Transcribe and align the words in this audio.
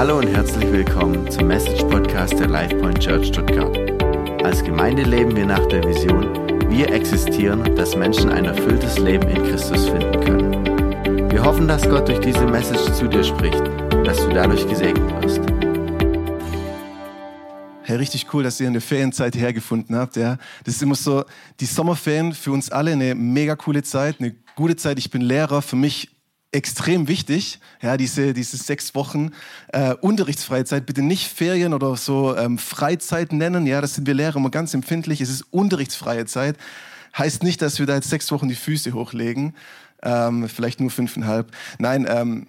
Hallo 0.00 0.16
und 0.16 0.28
herzlich 0.28 0.72
willkommen 0.72 1.30
zum 1.30 1.48
Message 1.48 1.82
Podcast 1.82 2.32
der 2.40 2.48
LifePoint 2.48 3.00
Church 3.00 3.26
Stuttgart. 3.26 3.76
Als 4.42 4.64
Gemeinde 4.64 5.02
leben 5.02 5.36
wir 5.36 5.44
nach 5.44 5.66
der 5.66 5.84
Vision, 5.84 6.24
wir 6.70 6.90
existieren, 6.90 7.76
dass 7.76 7.94
Menschen 7.94 8.30
ein 8.30 8.46
erfülltes 8.46 8.96
Leben 8.96 9.28
in 9.28 9.44
Christus 9.44 9.90
finden 9.90 10.20
können. 10.24 11.30
Wir 11.30 11.44
hoffen, 11.44 11.68
dass 11.68 11.86
Gott 11.86 12.08
durch 12.08 12.20
diese 12.20 12.46
Message 12.46 12.90
zu 12.94 13.08
dir 13.08 13.22
spricht 13.22 13.60
und 13.60 14.06
dass 14.06 14.16
du 14.24 14.30
dadurch 14.30 14.66
gesegnet 14.66 15.22
wirst. 15.22 15.40
Hey, 17.82 17.96
richtig 17.98 18.32
cool, 18.32 18.42
dass 18.42 18.58
ihr 18.58 18.68
eine 18.68 18.80
Ferienzeit 18.80 19.36
hergefunden 19.36 19.96
habt. 19.96 20.16
Ja. 20.16 20.38
Das 20.64 20.76
ist 20.76 20.82
immer 20.82 20.94
so, 20.94 21.26
die 21.60 21.66
Sommerferien 21.66 22.32
für 22.32 22.52
uns 22.52 22.72
alle 22.72 22.92
eine 22.92 23.14
mega 23.14 23.54
coole 23.54 23.82
Zeit, 23.82 24.16
eine 24.18 24.34
gute 24.56 24.76
Zeit. 24.76 24.98
Ich 24.98 25.10
bin 25.10 25.20
Lehrer, 25.20 25.60
für 25.60 25.76
mich 25.76 26.08
extrem 26.52 27.06
wichtig, 27.06 27.60
ja, 27.80 27.96
diese, 27.96 28.32
diese 28.34 28.56
sechs 28.56 28.94
Wochen 28.94 29.30
äh, 29.72 29.94
unterrichtsfreie 29.94 30.64
Zeit, 30.64 30.86
bitte 30.86 31.02
nicht 31.02 31.28
Ferien 31.28 31.74
oder 31.74 31.96
so 31.96 32.36
ähm, 32.36 32.58
Freizeit 32.58 33.32
nennen, 33.32 33.66
ja, 33.66 33.80
das 33.80 33.94
sind 33.94 34.06
wir 34.06 34.14
Lehrer 34.14 34.36
immer 34.36 34.50
ganz 34.50 34.74
empfindlich, 34.74 35.20
es 35.20 35.30
ist 35.30 35.42
unterrichtsfreie 35.50 36.26
Zeit, 36.26 36.56
heißt 37.16 37.44
nicht, 37.44 37.62
dass 37.62 37.78
wir 37.78 37.86
da 37.86 37.94
jetzt 37.94 38.10
sechs 38.10 38.32
Wochen 38.32 38.48
die 38.48 38.56
Füße 38.56 38.92
hochlegen, 38.92 39.54
ähm, 40.02 40.48
vielleicht 40.48 40.80
nur 40.80 40.90
fünfeinhalb, 40.90 41.52
nein, 41.78 42.06
ähm, 42.08 42.48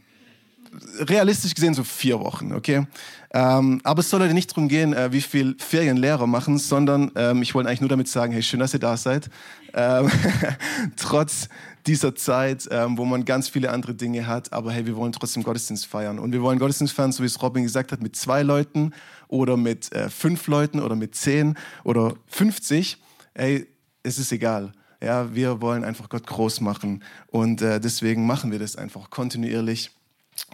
realistisch 1.00 1.54
gesehen 1.54 1.74
so 1.74 1.84
vier 1.84 2.20
Wochen, 2.20 2.54
okay? 2.54 2.88
Ähm, 3.34 3.82
aber 3.84 4.00
es 4.00 4.10
soll 4.10 4.22
heute 4.22 4.34
nicht 4.34 4.52
darum 4.52 4.68
gehen, 4.68 4.94
äh, 4.94 5.12
wie 5.12 5.22
viel 5.22 5.56
Ferien 5.60 5.98
Lehrer 5.98 6.28
machen, 6.28 6.58
sondern 6.58 7.12
ähm, 7.16 7.42
ich 7.42 7.54
wollte 7.54 7.70
eigentlich 7.70 7.82
nur 7.82 7.90
damit 7.90 8.08
sagen, 8.08 8.34
hey, 8.34 8.42
schön, 8.42 8.60
dass 8.60 8.74
ihr 8.74 8.80
da 8.80 8.98
seid. 8.98 9.30
Ähm, 9.74 10.10
trotz 10.98 11.50
dieser 11.88 12.16
Zeit, 12.16 12.68
ähm, 12.72 12.98
wo 12.98 13.06
man 13.06 13.26
ganz 13.26 13.50
viele 13.50 13.72
andere 13.72 13.94
Dinge 13.94 14.28
hat, 14.28 14.54
aber 14.54 14.72
hey, 14.72 14.86
wir 14.86 14.96
wollen 14.96 15.12
trotzdem 15.12 15.44
Gottesdienst 15.44 15.86
feiern. 15.86 16.20
Und 16.20 16.32
wir 16.32 16.42
wollen 16.42 16.60
Gottesdienst 16.60 16.94
feiern, 16.94 17.12
so 17.12 17.24
wie 17.24 17.28
es 17.28 17.42
Robin 17.42 17.64
gesagt 17.64 17.92
hat, 17.92 18.02
mit 18.02 18.16
zwei 18.16 18.44
Leuten 18.44 18.94
oder 19.28 19.58
mit 19.58 19.92
äh, 19.94 20.10
fünf 20.10 20.48
Leuten 20.48 20.80
oder 20.80 20.96
mit 20.96 21.16
zehn 21.16 21.58
oder 21.84 22.14
50. 22.28 22.98
Ey, 23.34 23.68
es 24.04 24.18
ist 24.18 24.32
egal. 24.32 24.74
Ja, 25.02 25.34
wir 25.34 25.62
wollen 25.62 25.84
einfach 25.84 26.10
Gott 26.10 26.28
groß 26.28 26.62
machen 26.62 27.04
und 27.28 27.62
äh, 27.62 27.80
deswegen 27.80 28.28
machen 28.28 28.52
wir 28.52 28.60
das 28.60 28.76
einfach 28.76 29.10
kontinuierlich. 29.10 29.90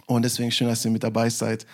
Und 0.06 0.22
deswegen 0.22 0.50
schön, 0.50 0.68
dass 0.68 0.84
ihr 0.84 0.90
mit 0.90 1.04
dabei 1.04 1.28
seid. 1.28 1.66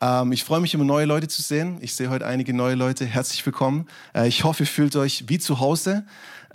Ähm, 0.00 0.32
ich 0.32 0.44
freue 0.44 0.60
mich 0.60 0.74
immer, 0.74 0.84
neue 0.84 1.06
Leute 1.06 1.28
zu 1.28 1.40
sehen. 1.40 1.78
Ich 1.80 1.94
sehe 1.94 2.10
heute 2.10 2.26
einige 2.26 2.52
neue 2.52 2.74
Leute. 2.74 3.06
Herzlich 3.06 3.44
willkommen. 3.46 3.86
Äh, 4.14 4.28
ich 4.28 4.44
hoffe, 4.44 4.64
ihr 4.64 4.66
fühlt 4.66 4.96
euch 4.96 5.24
wie 5.28 5.38
zu 5.38 5.60
Hause 5.60 6.04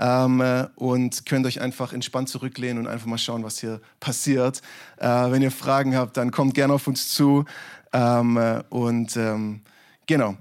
ähm, 0.02 0.42
äh, 0.42 0.68
und 0.76 1.26
könnt 1.28 1.46
euch 1.46 1.62
einfach 1.62 1.94
entspannt 1.94 2.28
zurücklehnen 2.28 2.80
und 2.80 2.92
einfach 2.92 3.06
mal 3.06 3.20
schauen, 3.20 3.44
was 3.44 3.60
hier 3.60 3.80
passiert. 4.00 4.62
Äh, 4.98 5.08
wenn 5.08 5.44
ihr 5.44 5.52
Fragen 5.52 5.96
habt, 5.96 6.18
dann 6.18 6.32
kommt 6.32 6.56
gerne 6.56 6.74
auf 6.74 6.88
uns 6.88 7.14
zu. 7.14 7.46
Ähm, 7.94 8.36
äh, 8.38 8.64
und 8.70 9.16
ähm, 9.16 9.62
genau. 10.08 10.36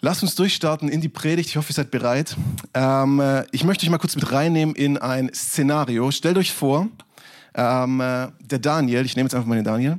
Lasst 0.00 0.22
uns 0.22 0.34
durchstarten 0.34 0.88
in 0.88 1.00
die 1.00 1.08
Predigt. 1.08 1.50
Ich 1.50 1.56
hoffe, 1.56 1.70
ihr 1.70 1.74
seid 1.74 1.90
bereit. 1.90 2.36
Ähm, 2.74 3.20
äh, 3.20 3.44
ich 3.52 3.62
möchte 3.62 3.84
euch 3.84 3.90
mal 3.90 3.98
kurz 3.98 4.16
mit 4.16 4.32
reinnehmen 4.32 4.74
in 4.74 4.96
ein 4.96 5.32
Szenario. 5.34 6.10
Stellt 6.10 6.38
euch 6.38 6.52
vor, 6.52 6.88
ähm, 7.54 8.00
äh, 8.00 8.28
der 8.40 8.58
Daniel, 8.58 9.04
ich 9.04 9.16
nehme 9.16 9.26
jetzt 9.26 9.34
einfach 9.34 9.46
mal 9.46 9.56
den 9.56 9.64
Daniel, 9.64 9.98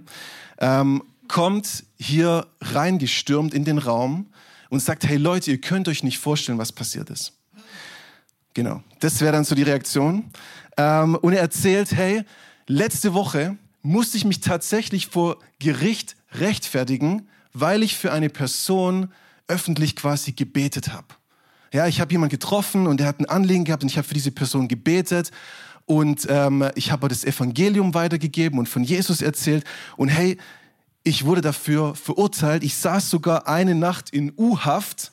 ähm, 0.57 1.03
kommt 1.27 1.85
hier 1.97 2.47
reingestürmt 2.59 3.53
in 3.53 3.65
den 3.65 3.77
Raum 3.77 4.27
und 4.69 4.81
sagt, 4.81 5.07
hey 5.07 5.17
Leute, 5.17 5.51
ihr 5.51 5.61
könnt 5.61 5.87
euch 5.87 6.03
nicht 6.03 6.17
vorstellen, 6.17 6.57
was 6.57 6.71
passiert 6.71 7.09
ist. 7.09 7.33
Genau, 8.53 8.83
das 8.99 9.19
wäre 9.21 9.31
dann 9.31 9.45
so 9.45 9.55
die 9.55 9.63
Reaktion. 9.63 10.31
Ähm, 10.77 11.15
und 11.15 11.33
er 11.33 11.41
erzählt, 11.41 11.93
hey, 11.93 12.23
letzte 12.67 13.13
Woche 13.13 13.57
musste 13.81 14.17
ich 14.17 14.25
mich 14.25 14.39
tatsächlich 14.39 15.07
vor 15.07 15.37
Gericht 15.59 16.15
rechtfertigen, 16.33 17.27
weil 17.53 17.83
ich 17.83 17.97
für 17.97 18.11
eine 18.11 18.29
Person 18.29 19.11
öffentlich 19.47 19.95
quasi 19.95 20.31
gebetet 20.31 20.93
habe. 20.93 21.07
Ja, 21.73 21.87
ich 21.87 21.99
habe 21.99 22.11
jemanden 22.11 22.31
getroffen 22.31 22.87
und 22.87 22.99
der 22.99 23.07
hat 23.07 23.19
ein 23.19 23.25
Anliegen 23.25 23.65
gehabt 23.65 23.83
und 23.83 23.89
ich 23.89 23.97
habe 23.97 24.07
für 24.07 24.13
diese 24.13 24.31
Person 24.31 24.67
gebetet 24.67 25.31
und 25.85 26.27
ähm, 26.29 26.69
ich 26.75 26.91
habe 26.91 27.07
das 27.07 27.25
Evangelium 27.25 27.93
weitergegeben 27.93 28.59
und 28.59 28.69
von 28.69 28.83
Jesus 28.83 29.21
erzählt. 29.21 29.65
Und 29.97 30.09
hey, 30.09 30.37
ich 31.03 31.25
wurde 31.25 31.41
dafür 31.41 31.95
verurteilt. 31.95 32.63
Ich 32.63 32.75
saß 32.75 33.09
sogar 33.09 33.47
eine 33.47 33.75
Nacht 33.75 34.11
in 34.11 34.31
U-Haft 34.37 35.11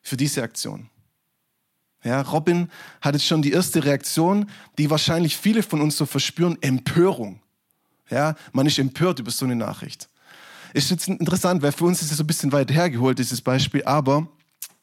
für 0.00 0.16
diese 0.16 0.42
Aktion. 0.42 0.88
Ja, 2.06 2.20
Robin 2.20 2.70
hat 3.00 3.14
jetzt 3.16 3.26
schon 3.26 3.42
die 3.42 3.50
erste 3.50 3.84
Reaktion, 3.84 4.48
die 4.78 4.88
wahrscheinlich 4.88 5.36
viele 5.36 5.64
von 5.64 5.80
uns 5.80 5.96
so 5.96 6.06
verspüren, 6.06 6.56
Empörung. 6.60 7.40
Ja, 8.08 8.36
man 8.52 8.64
ist 8.64 8.78
empört 8.78 9.18
über 9.18 9.32
so 9.32 9.44
eine 9.44 9.56
Nachricht. 9.56 10.08
Ist 10.72 10.92
jetzt 10.92 11.08
interessant, 11.08 11.62
weil 11.62 11.72
für 11.72 11.84
uns 11.84 12.02
ist 12.02 12.12
es 12.12 12.18
so 12.18 12.22
ein 12.22 12.26
bisschen 12.28 12.52
weit 12.52 12.70
hergeholt, 12.70 13.18
dieses 13.18 13.40
Beispiel, 13.40 13.82
aber 13.84 14.28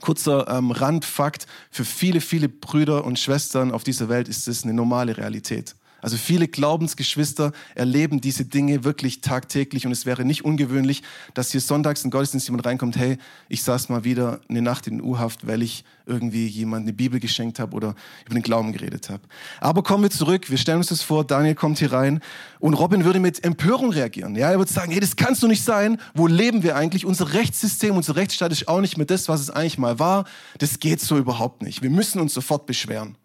kurzer 0.01 0.49
ähm, 0.49 0.71
Randfakt, 0.71 1.47
für 1.71 1.85
viele, 1.85 2.19
viele 2.19 2.49
Brüder 2.49 3.05
und 3.05 3.17
Schwestern 3.17 3.71
auf 3.71 3.85
dieser 3.85 4.09
Welt 4.09 4.27
ist 4.27 4.49
es 4.49 4.65
eine 4.65 4.73
normale 4.73 5.15
Realität. 5.15 5.75
Also 6.03 6.17
viele 6.17 6.49
Glaubensgeschwister 6.49 7.53
erleben 7.75 8.19
diese 8.19 8.43
Dinge 8.43 8.83
wirklich 8.83 9.21
tagtäglich 9.21 9.85
und 9.85 9.93
es 9.93 10.05
wäre 10.05 10.25
nicht 10.25 10.43
ungewöhnlich, 10.43 11.01
dass 11.33 11.51
hier 11.51 11.61
sonntags 11.61 12.03
in 12.03 12.11
Gottesdienst 12.11 12.45
jemand 12.47 12.65
reinkommt, 12.65 12.97
hey, 12.97 13.17
ich 13.47 13.63
saß 13.63 13.87
mal 13.87 14.03
wieder 14.03 14.41
eine 14.49 14.61
Nacht 14.61 14.85
in 14.87 15.01
U-Haft, 15.01 15.47
weil 15.47 15.61
ich 15.61 15.85
irgendwie 16.05 16.45
jemand 16.45 16.83
eine 16.83 16.91
Bibel 16.91 17.21
geschenkt 17.21 17.57
habe 17.57 17.73
oder 17.73 17.95
über 18.25 18.35
den 18.35 18.43
Glauben 18.43 18.73
geredet 18.73 19.09
habe. 19.09 19.23
Aber 19.61 19.81
kommen 19.81 20.03
wir 20.03 20.11
zurück, 20.11 20.49
wir 20.49 20.57
stellen 20.57 20.79
uns 20.79 20.87
das 20.87 21.01
vor, 21.01 21.23
Daniel 21.23 21.55
kommt 21.55 21.79
hier 21.79 21.93
rein 21.93 22.19
und 22.59 22.73
Robin 22.73 23.05
würde 23.05 23.21
mit 23.21 23.41
Empörung 23.41 23.91
reagieren. 23.91 24.35
Ja, 24.35 24.51
er 24.51 24.57
würde 24.57 24.73
sagen, 24.73 24.91
hey, 24.91 24.99
das 24.99 25.15
kannst 25.15 25.41
du 25.41 25.47
nicht 25.47 25.63
sein. 25.63 26.01
Wo 26.13 26.27
leben 26.27 26.63
wir 26.63 26.75
eigentlich? 26.75 27.05
Unser 27.05 27.31
Rechtssystem, 27.31 27.95
unser 27.95 28.17
Rechtsstaat 28.17 28.51
ist 28.51 28.67
auch 28.67 28.81
nicht 28.81 28.97
mehr 28.97 29.05
das, 29.05 29.29
was 29.29 29.39
es 29.39 29.49
eigentlich 29.49 29.77
mal 29.77 29.99
war. 29.99 30.25
Das 30.57 30.79
geht 30.81 30.99
so 30.99 31.17
überhaupt 31.17 31.61
nicht. 31.61 31.81
Wir 31.81 31.89
müssen 31.89 32.19
uns 32.19 32.33
sofort 32.33 32.65
beschweren. 32.65 33.17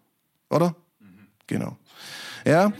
Oder? 0.49 0.77
Mhm. 0.99 1.27
Genau. 1.47 1.77
Ja? 2.49 2.73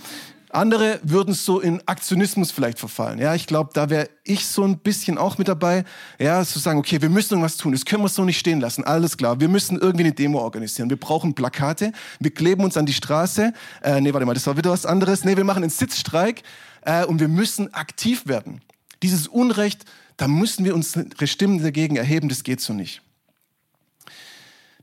Andere 0.52 1.00
würden 1.04 1.36
so 1.36 1.60
in 1.60 1.80
Aktionismus 1.88 2.50
vielleicht 2.50 2.80
verfallen. 2.80 3.20
Ja, 3.20 3.36
ich 3.36 3.46
glaube, 3.46 3.70
da 3.74 3.92
wäre 3.92 4.10
ich 4.24 4.48
so 4.48 4.64
ein 4.64 4.80
bisschen 4.80 5.20
auch 5.20 5.38
mit 5.38 5.48
dabei. 5.48 5.86
Ja, 6.18 6.44
zu 6.44 6.58
sagen, 6.58 6.80
okay, 6.80 7.00
wir 7.04 7.10
müssen 7.10 7.34
irgendwas 7.34 7.58
tun. 7.58 7.72
Das 7.72 7.86
können 7.86 8.02
wir 8.02 8.10
so 8.10 8.26
nicht 8.26 8.40
stehen 8.40 8.60
lassen. 8.60 8.84
Alles 8.84 9.16
klar. 9.16 9.40
Wir 9.40 9.48
müssen 9.48 9.78
irgendwie 9.78 10.06
eine 10.06 10.14
Demo 10.14 10.40
organisieren. 10.40 10.90
Wir 10.90 11.00
brauchen 11.00 11.36
Plakate. 11.36 11.92
Wir 12.20 12.34
kleben 12.34 12.64
uns 12.64 12.78
an 12.78 12.88
die 12.88 12.94
Straße. 12.94 13.54
Äh, 13.84 14.02
nee, 14.02 14.12
warte 14.12 14.26
mal, 14.26 14.34
das 14.34 14.48
war 14.48 14.58
wieder 14.58 14.72
was 14.72 14.88
anderes. 14.88 15.24
Nee, 15.24 15.38
wir 15.38 15.44
machen 15.44 15.62
einen 15.62 15.70
Sitzstreik. 15.70 16.42
Äh, 16.82 17.06
und 17.06 17.20
wir 17.20 17.28
müssen 17.28 17.72
aktiv 17.76 18.26
werden. 18.26 18.62
Dieses 19.04 19.28
Unrecht, 19.28 19.86
da 20.18 20.28
müssen 20.28 20.66
wir 20.66 20.74
unsere 20.74 21.28
Stimmen 21.28 21.62
dagegen 21.62 21.96
erheben. 21.96 22.28
Das 22.28 22.44
geht 22.44 22.60
so 22.60 22.74
nicht. 22.74 23.04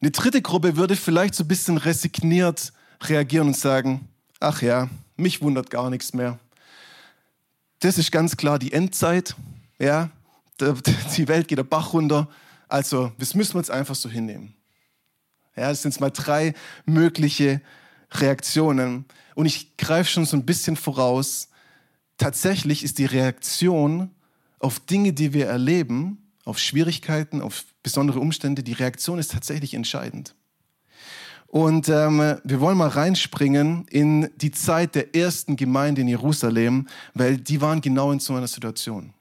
Eine 0.01 0.13
dritte 0.13 0.43
Gruppe 0.43 0.77
würde 0.77 0.95
vielleicht 0.95 1.35
so 1.35 1.43
ein 1.43 1.49
bisschen 1.49 1.77
resigniert 1.77 2.73
reagieren 3.03 3.49
und 3.49 3.57
sagen, 3.57 4.09
ach 4.47 4.63
ja, 4.63 4.89
mich 5.17 5.43
wundert 5.43 5.71
gar 5.71 5.91
nichts 5.91 6.15
mehr. 6.15 6.39
Das 7.81 7.99
ist 7.99 8.13
ganz 8.13 8.37
klar 8.37 8.59
die 8.59 8.73
Endzeit. 8.73 9.35
Ja, 9.79 10.11
die 11.17 11.29
Welt 11.29 11.49
geht 11.49 11.59
der 11.59 11.65
Bach 11.65 11.93
runter. 11.93 12.29
Also, 12.69 13.13
das 13.19 13.35
müssen 13.35 13.55
wir 13.55 13.61
jetzt 13.61 13.71
einfach 13.71 13.97
so 13.97 14.09
hinnehmen. 14.09 14.55
Ja, 15.57 15.69
das 15.69 15.83
sind 15.83 15.93
jetzt 15.93 16.01
mal 16.01 16.11
drei 16.11 16.55
mögliche 16.85 17.61
Reaktionen. 18.13 19.05
Und 19.35 19.47
ich 19.47 19.77
greife 19.77 20.11
schon 20.11 20.27
so 20.27 20.37
ein 20.37 20.47
bisschen 20.47 20.77
voraus. 20.77 21.49
Tatsächlich 22.17 22.85
ist 22.85 22.99
die 22.99 23.05
Reaktion 23.05 24.11
auf 24.59 24.81
Dinge, 24.81 25.13
die 25.13 25.33
wir 25.33 25.47
erleben, 25.47 26.31
auf 26.45 26.59
Schwierigkeiten, 26.59 27.43
auf 27.43 27.65
besondere 27.83 28.21
Umstände, 28.21 28.63
die 28.63 28.73
Reaktion 28.73 29.19
ist 29.19 29.33
tatsächlich 29.33 29.75
entscheidend. 29.75 30.35
Und 31.57 31.89
ähm, 31.89 32.37
wir 32.45 32.61
wollen 32.61 32.77
mal 32.77 32.89
reinspringen 32.89 33.87
in 33.89 34.29
die 34.37 34.51
Zeit 34.51 34.95
der 34.95 35.17
ersten 35.17 35.57
Gemeinde 35.57 36.03
in 36.03 36.09
Jerusalem, 36.09 36.87
weil 37.15 37.39
die 37.39 37.63
waren 37.63 37.81
genau 37.81 38.13
in 38.13 38.21
so 38.21 38.35
einer 38.35 38.47
Situation. 38.47 39.15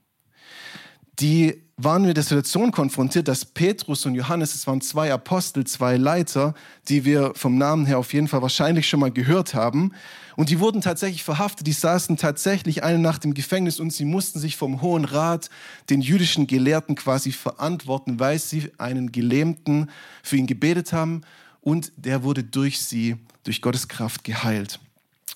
Die 1.20 1.64
waren 1.78 2.06
mit 2.06 2.18
der 2.18 2.26
Situation 2.26 2.74
konfrontiert, 2.74 3.30
dass 3.30 3.46
Petrus 3.46 4.06
und 4.06 4.16
Johannes, 4.16 4.54
es 4.54 4.68
waren 4.68 4.82
zwei 4.82 5.14
Apostel, 5.14 5.66
zwei 5.66 5.96
Leiter, 5.96 6.56
die 6.90 7.06
wir 7.06 7.32
vom 7.36 7.58
Namen 7.58 7.86
her 7.86 8.00
auf 8.00 8.12
jeden 8.12 8.28
Fall 8.28 8.42
wahrscheinlich 8.42 8.90
schon 8.90 9.00
mal 9.00 9.12
gehört 9.12 9.54
haben. 9.54 9.94
Und 10.36 10.50
die 10.50 10.60
wurden 10.60 10.82
tatsächlich 10.82 11.24
verhaftet, 11.24 11.68
die 11.68 11.72
saßen 11.72 12.18
tatsächlich 12.18 12.84
eine 12.84 13.00
Nacht 13.00 13.24
im 13.24 13.34
Gefängnis 13.34 13.80
und 13.80 13.94
sie 13.94 14.04
mussten 14.04 14.40
sich 14.40 14.58
vom 14.58 14.82
Hohen 14.82 15.06
Rat, 15.06 15.50
den 15.90 16.02
jüdischen 16.02 16.48
Gelehrten 16.48 16.96
quasi 16.96 17.32
verantworten, 17.32 18.20
weil 18.20 18.40
sie 18.40 18.74
einen 18.78 19.14
Gelähmten 19.14 19.90
für 20.22 20.36
ihn 20.36 20.48
gebetet 20.48 20.92
haben 20.92 21.22
und 21.66 21.92
der 21.98 22.22
wurde 22.22 22.44
durch 22.44 22.80
sie, 22.80 23.18
durch 23.44 23.60
Gottes 23.60 23.88
Kraft 23.88 24.24
geheilt. 24.24 24.80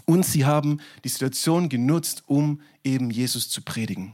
Und 0.05 0.23
sie 0.23 0.45
haben 0.45 0.79
die 1.03 1.09
Situation 1.09 1.69
genutzt, 1.69 2.23
um 2.27 2.61
eben 2.83 3.09
Jesus 3.09 3.49
zu 3.49 3.63
predigen. 3.63 4.13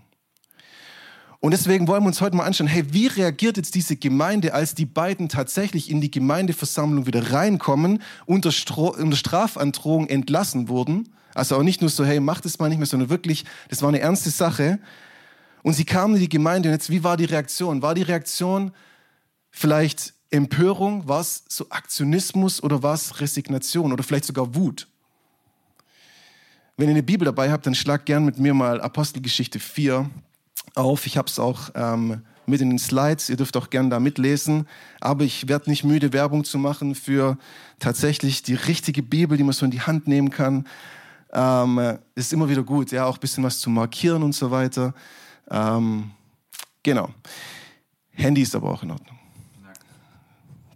Und 1.42 1.52
deswegen 1.52 1.90
wollen 1.90 2.04
wir 2.04 2.08
uns 2.08 2.22
heute 2.22 2.38
mal 2.38 2.46
anschauen, 2.46 2.68
hey, 2.68 2.86
wie 2.94 3.08
reagiert 3.08 3.58
jetzt 3.58 3.76
diese 3.76 3.98
Gemeinde, 3.98 4.54
als 4.54 4.74
die 4.74 4.86
beiden 4.86 5.28
tatsächlich 5.28 5.92
in 5.92 6.00
die 6.00 6.10
Gemeindeversammlung 6.10 7.06
wieder 7.06 7.34
reinkommen, 7.34 8.02
unter, 8.26 8.54
Stro 8.54 8.96
unter 8.96 9.18
Strafandrohung 9.18 10.08
entlassen 10.08 10.70
wurden? 10.70 11.10
Also 11.34 11.58
auch 11.58 11.64
nicht 11.64 11.82
nur 11.82 11.90
so, 11.90 12.06
hey, 12.06 12.22
macht 12.22 12.46
es 12.46 12.60
mal 12.60 12.70
nicht 12.70 12.78
mehr, 12.78 12.88
sondern 12.88 13.10
wirklich, 13.10 13.44
das 13.70 13.82
war 13.82 13.90
eine 13.90 14.00
ernste 14.00 14.30
Sache. 14.30 14.80
Und 15.64 15.74
sie 15.74 15.84
kamen 15.84 16.16
in 16.16 16.22
die 16.22 16.30
Gemeinde 16.30 16.70
und 16.70 16.74
jetzt, 16.74 16.90
wie 16.90 17.04
war 17.04 17.18
die 17.18 17.26
Reaktion? 17.26 17.82
War 17.82 17.94
die 17.94 18.04
Reaktion 18.04 18.72
vielleicht 19.52 20.14
Empörung? 20.36 21.08
War 21.08 21.22
es 21.22 21.44
so 21.50 21.68
Aktionismus 21.70 22.62
oder 22.62 22.84
war 22.84 22.94
es 22.94 23.20
Resignation 23.20 23.92
oder 23.92 24.04
vielleicht 24.04 24.26
sogar 24.26 24.56
Wut? 24.56 24.88
Wenn 26.78 26.90
ihr 26.90 26.96
eine 26.96 27.04
Bibel 27.04 27.26
dabei 27.26 27.52
habt, 27.52 27.66
dann 27.66 27.76
schlagt 27.76 28.06
gern 28.06 28.26
mit 28.26 28.38
mir 28.38 28.54
mal 28.54 28.82
Apostelgeschichte 28.82 29.60
4 29.60 30.10
auf. 30.76 31.06
Ich 31.06 31.18
habe 31.18 31.30
es 31.30 31.40
auch 31.40 31.70
ähm, 31.74 32.22
mit 32.46 32.62
in 32.62 32.70
den 32.70 32.80
Slides. 32.80 33.30
Ihr 33.30 33.38
dürft 33.38 33.56
auch 33.56 33.70
gern 33.70 33.90
da 33.90 34.00
mitlesen. 34.00 34.68
Aber 35.00 35.24
ich 35.24 35.48
werde 35.48 35.70
nicht 35.70 35.84
müde, 35.84 36.14
Werbung 36.14 36.44
zu 36.44 36.58
machen 36.58 36.96
für 36.96 37.38
tatsächlich 37.80 38.44
die 38.44 38.56
richtige 38.56 39.04
Bibel, 39.04 39.38
die 39.38 39.44
man 39.44 39.54
so 39.54 39.66
in 39.66 39.72
die 39.72 39.82
Hand 39.82 40.08
nehmen 40.08 40.30
kann. 40.30 40.68
Ähm, 41.32 41.98
ist 42.14 42.34
immer 42.34 42.50
wieder 42.50 42.64
gut, 42.64 42.92
ja, 42.92 43.06
auch 43.06 43.18
ein 43.18 43.20
bisschen 43.20 43.44
was 43.44 43.60
zu 43.60 43.70
markieren 43.70 44.24
und 44.24 44.34
so 44.34 44.52
weiter. 44.52 44.94
Ähm, 45.50 46.12
genau. 46.84 47.10
Handy 48.12 48.42
ist 48.42 48.56
aber 48.56 48.72
auch 48.72 48.84
in 48.84 48.92
Ordnung. 48.92 49.15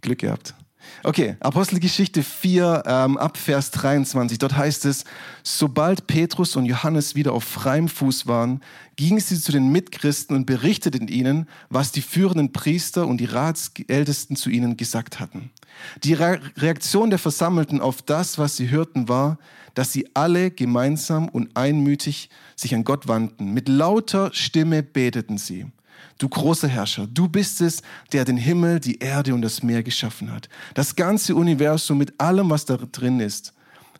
Glück 0.00 0.18
gehabt. 0.18 0.54
Okay, 1.02 1.36
Apostelgeschichte 1.40 2.22
4 2.22 2.82
ähm, 2.86 3.16
ab 3.18 3.36
Vers 3.36 3.70
23. 3.70 4.38
Dort 4.38 4.56
heißt 4.56 4.84
es, 4.86 5.04
sobald 5.42 6.06
Petrus 6.06 6.56
und 6.56 6.66
Johannes 6.66 7.14
wieder 7.14 7.32
auf 7.32 7.44
freiem 7.44 7.88
Fuß 7.88 8.26
waren, 8.26 8.60
gingen 8.96 9.20
sie 9.20 9.40
zu 9.40 9.52
den 9.52 9.70
Mitchristen 9.72 10.36
und 10.36 10.46
berichteten 10.46 11.08
ihnen, 11.08 11.48
was 11.68 11.92
die 11.92 12.02
führenden 12.02 12.52
Priester 12.52 13.06
und 13.06 13.18
die 13.18 13.26
Ratsältesten 13.26 14.36
zu 14.36 14.50
ihnen 14.50 14.76
gesagt 14.76 15.20
hatten. 15.20 15.50
Die 16.02 16.14
Re 16.14 16.40
Reaktion 16.56 17.10
der 17.10 17.18
Versammelten 17.18 17.80
auf 17.80 18.02
das, 18.02 18.38
was 18.38 18.56
sie 18.56 18.70
hörten, 18.70 19.08
war, 19.08 19.38
dass 19.74 19.92
sie 19.92 20.08
alle 20.14 20.50
gemeinsam 20.50 21.28
und 21.28 21.56
einmütig 21.56 22.28
sich 22.56 22.74
an 22.74 22.84
Gott 22.84 23.08
wandten. 23.08 23.52
Mit 23.52 23.68
lauter 23.68 24.30
Stimme 24.32 24.82
beteten 24.82 25.38
sie. 25.38 25.66
Du 26.18 26.28
großer 26.28 26.68
Herrscher, 26.68 27.06
du 27.06 27.28
bist 27.28 27.60
es, 27.60 27.82
der 28.12 28.24
den 28.24 28.36
Himmel, 28.36 28.80
die 28.80 28.98
Erde 28.98 29.34
und 29.34 29.42
das 29.42 29.62
Meer 29.62 29.82
geschaffen 29.82 30.30
hat. 30.30 30.48
Das 30.74 30.94
ganze 30.94 31.34
Universum 31.34 31.98
mit 31.98 32.20
allem, 32.20 32.50
was 32.50 32.66
da 32.66 32.76
drin 32.76 33.20
ist. 33.20 33.54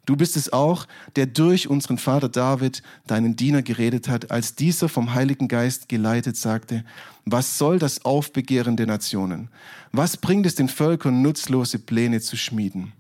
Du 0.06 0.16
bist 0.16 0.36
es 0.36 0.52
auch, 0.52 0.86
der 1.16 1.26
durch 1.26 1.68
unseren 1.68 1.96
Vater 1.96 2.28
David, 2.28 2.82
deinen 3.06 3.36
Diener, 3.36 3.62
geredet 3.62 4.08
hat, 4.08 4.30
als 4.30 4.54
dieser 4.54 4.88
vom 4.88 5.14
Heiligen 5.14 5.46
Geist 5.46 5.88
geleitet 5.88 6.36
sagte, 6.36 6.84
was 7.24 7.58
soll 7.58 7.78
das 7.78 8.04
Aufbegehren 8.04 8.76
der 8.76 8.86
Nationen? 8.86 9.50
Was 9.92 10.16
bringt 10.16 10.46
es 10.46 10.54
den 10.54 10.68
Völkern, 10.68 11.22
nutzlose 11.22 11.78
Pläne 11.78 12.20
zu 12.20 12.36
schmieden? 12.36 12.92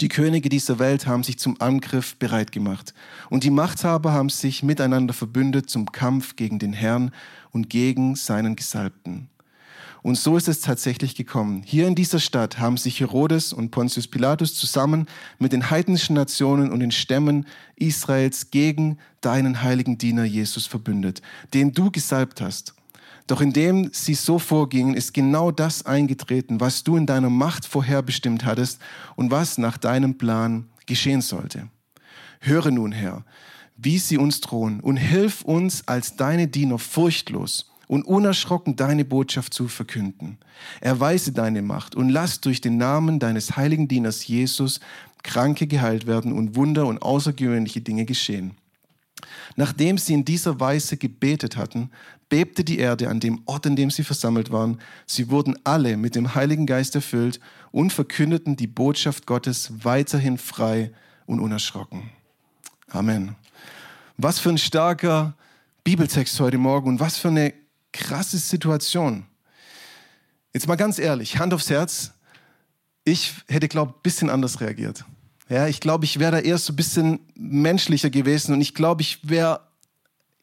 Die 0.00 0.08
Könige 0.08 0.48
dieser 0.48 0.78
Welt 0.78 1.06
haben 1.06 1.22
sich 1.22 1.38
zum 1.38 1.60
Angriff 1.60 2.16
bereit 2.16 2.52
gemacht. 2.52 2.94
Und 3.28 3.44
die 3.44 3.50
Machthaber 3.50 4.12
haben 4.12 4.30
sich 4.30 4.62
miteinander 4.62 5.12
verbündet 5.12 5.68
zum 5.68 5.92
Kampf 5.92 6.36
gegen 6.36 6.58
den 6.58 6.72
Herrn 6.72 7.10
und 7.52 7.70
gegen 7.70 8.16
seinen 8.16 8.56
Gesalbten. 8.56 9.28
Und 10.02 10.16
so 10.16 10.36
ist 10.36 10.48
es 10.48 10.60
tatsächlich 10.60 11.14
gekommen. 11.14 11.62
Hier 11.64 11.86
in 11.86 11.94
dieser 11.94 12.20
Stadt 12.20 12.58
haben 12.58 12.78
sich 12.78 13.00
Herodes 13.00 13.52
und 13.52 13.70
Pontius 13.70 14.06
Pilatus 14.06 14.54
zusammen 14.54 15.06
mit 15.38 15.52
den 15.52 15.70
heidnischen 15.70 16.14
Nationen 16.14 16.72
und 16.72 16.80
den 16.80 16.90
Stämmen 16.90 17.46
Israels 17.76 18.50
gegen 18.50 18.98
deinen 19.20 19.62
heiligen 19.62 19.98
Diener 19.98 20.24
Jesus 20.24 20.66
verbündet, 20.66 21.20
den 21.52 21.72
du 21.72 21.90
gesalbt 21.90 22.40
hast. 22.40 22.74
Doch 23.26 23.40
indem 23.40 23.90
sie 23.92 24.14
so 24.14 24.38
vorgingen, 24.38 24.94
ist 24.94 25.14
genau 25.14 25.50
das 25.50 25.86
eingetreten, 25.86 26.60
was 26.60 26.82
du 26.82 26.96
in 26.96 27.06
deiner 27.06 27.30
Macht 27.30 27.66
vorherbestimmt 27.66 28.44
hattest 28.44 28.80
und 29.16 29.30
was 29.30 29.58
nach 29.58 29.76
deinem 29.76 30.18
Plan 30.18 30.68
geschehen 30.86 31.20
sollte. 31.20 31.68
Höre 32.40 32.70
nun, 32.70 32.90
Herr, 32.90 33.24
wie 33.82 33.98
sie 33.98 34.18
uns 34.18 34.40
drohen 34.40 34.80
und 34.80 34.96
hilf 34.96 35.42
uns 35.42 35.86
als 35.88 36.16
deine 36.16 36.48
Diener 36.48 36.78
furchtlos 36.78 37.70
und 37.88 38.04
unerschrocken 38.04 38.76
deine 38.76 39.04
Botschaft 39.04 39.52
zu 39.52 39.66
verkünden. 39.68 40.38
Erweise 40.80 41.32
deine 41.32 41.62
Macht 41.62 41.94
und 41.94 42.08
lass 42.08 42.40
durch 42.40 42.60
den 42.60 42.76
Namen 42.76 43.18
deines 43.18 43.56
heiligen 43.56 43.88
Dieners 43.88 44.26
Jesus 44.26 44.80
Kranke 45.22 45.66
geheilt 45.66 46.06
werden 46.06 46.32
und 46.32 46.56
Wunder 46.56 46.86
und 46.86 47.02
außergewöhnliche 47.02 47.80
Dinge 47.80 48.04
geschehen. 48.04 48.52
Nachdem 49.56 49.98
sie 49.98 50.14
in 50.14 50.24
dieser 50.24 50.60
Weise 50.60 50.96
gebetet 50.96 51.56
hatten, 51.56 51.90
bebte 52.28 52.64
die 52.64 52.78
Erde 52.78 53.08
an 53.08 53.20
dem 53.20 53.42
Ort, 53.46 53.66
an 53.66 53.76
dem 53.76 53.90
sie 53.90 54.04
versammelt 54.04 54.50
waren. 54.50 54.78
Sie 55.06 55.28
wurden 55.28 55.58
alle 55.64 55.96
mit 55.96 56.14
dem 56.14 56.34
Heiligen 56.34 56.66
Geist 56.66 56.94
erfüllt 56.94 57.40
und 57.72 57.92
verkündeten 57.92 58.56
die 58.56 58.68
Botschaft 58.68 59.26
Gottes 59.26 59.72
weiterhin 59.82 60.38
frei 60.38 60.92
und 61.26 61.40
unerschrocken. 61.40 62.10
Amen. 62.92 63.36
Was 64.16 64.40
für 64.40 64.48
ein 64.48 64.58
starker 64.58 65.34
Bibeltext 65.84 66.38
heute 66.40 66.58
Morgen 66.58 66.88
und 66.88 67.00
was 67.00 67.18
für 67.18 67.28
eine 67.28 67.54
krasse 67.92 68.36
Situation. 68.36 69.26
Jetzt 70.52 70.66
mal 70.66 70.74
ganz 70.74 70.98
ehrlich, 70.98 71.38
Hand 71.38 71.54
aufs 71.54 71.70
Herz, 71.70 72.12
ich 73.04 73.32
hätte, 73.48 73.68
glaube 73.68 73.92
ich, 73.92 73.96
ein 73.96 74.02
bisschen 74.02 74.30
anders 74.30 74.60
reagiert. 74.60 75.04
Ja, 75.48 75.68
ich 75.68 75.80
glaube, 75.80 76.04
ich 76.04 76.18
wäre 76.18 76.32
da 76.32 76.38
eher 76.40 76.58
so 76.58 76.72
ein 76.72 76.76
bisschen 76.76 77.20
menschlicher 77.36 78.10
gewesen 78.10 78.54
und 78.54 78.60
ich 78.60 78.74
glaube, 78.74 79.02
ich 79.02 79.28
wäre 79.28 79.60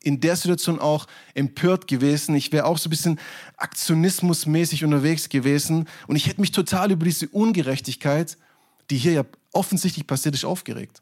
in 0.02 0.22
der 0.22 0.38
Situation 0.38 0.80
auch 0.80 1.06
empört 1.34 1.88
gewesen. 1.88 2.34
Ich 2.34 2.54
wäre 2.54 2.66
auch 2.66 2.78
so 2.78 2.88
ein 2.88 2.92
bisschen 2.92 3.20
aktionismusmäßig 3.58 4.86
unterwegs 4.86 5.28
gewesen 5.28 5.90
und 6.08 6.16
ich 6.16 6.28
hätte 6.28 6.40
mich 6.40 6.52
total 6.52 6.92
über 6.92 7.04
diese 7.04 7.28
Ungerechtigkeit, 7.28 8.38
die 8.90 8.98
hier 8.98 9.12
ja 9.12 9.26
offensichtlich 9.52 10.08
passiert 10.08 10.34
ist, 10.34 10.46
aufgeregt. 10.46 11.02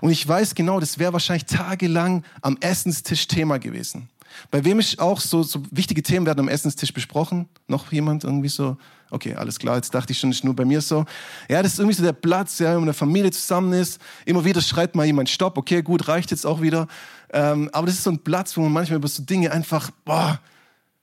Und 0.00 0.10
ich 0.10 0.26
weiß 0.26 0.54
genau, 0.54 0.80
das 0.80 0.98
wäre 0.98 1.12
wahrscheinlich 1.12 1.46
tagelang 1.46 2.24
am 2.42 2.56
Essenstisch 2.60 3.26
Thema 3.28 3.58
gewesen. 3.58 4.08
Bei 4.50 4.64
wem 4.64 4.78
ist 4.78 4.98
auch 4.98 5.20
so, 5.20 5.42
so 5.42 5.62
wichtige 5.70 6.02
Themen 6.02 6.26
werden 6.26 6.40
am 6.40 6.48
Essenstisch 6.48 6.92
besprochen? 6.92 7.48
Noch 7.68 7.90
jemand 7.92 8.24
irgendwie 8.24 8.48
so? 8.48 8.76
Okay, 9.10 9.34
alles 9.34 9.58
klar, 9.58 9.76
jetzt 9.76 9.94
dachte 9.94 10.12
ich 10.12 10.18
schon, 10.18 10.30
ist 10.30 10.44
nur 10.44 10.54
bei 10.54 10.64
mir 10.64 10.80
so. 10.80 11.04
Ja, 11.48 11.62
das 11.62 11.74
ist 11.74 11.78
irgendwie 11.78 11.96
so 11.96 12.02
der 12.02 12.12
Platz, 12.12 12.58
ja, 12.58 12.70
wenn 12.70 12.76
man 12.76 12.84
eine 12.84 12.94
Familie 12.94 13.30
zusammen 13.30 13.72
ist. 13.72 14.00
Immer 14.24 14.44
wieder 14.44 14.60
schreit 14.60 14.94
mal 14.94 15.06
jemand 15.06 15.30
Stopp, 15.30 15.56
okay, 15.56 15.82
gut, 15.82 16.08
reicht 16.08 16.30
jetzt 16.30 16.44
auch 16.44 16.60
wieder. 16.60 16.88
Ähm, 17.32 17.70
aber 17.72 17.86
das 17.86 17.96
ist 17.96 18.04
so 18.04 18.10
ein 18.10 18.18
Platz, 18.18 18.56
wo 18.56 18.62
man 18.62 18.72
manchmal 18.72 18.98
über 18.98 19.08
so 19.08 19.22
Dinge 19.22 19.52
einfach, 19.52 19.90
boah, 20.04 20.40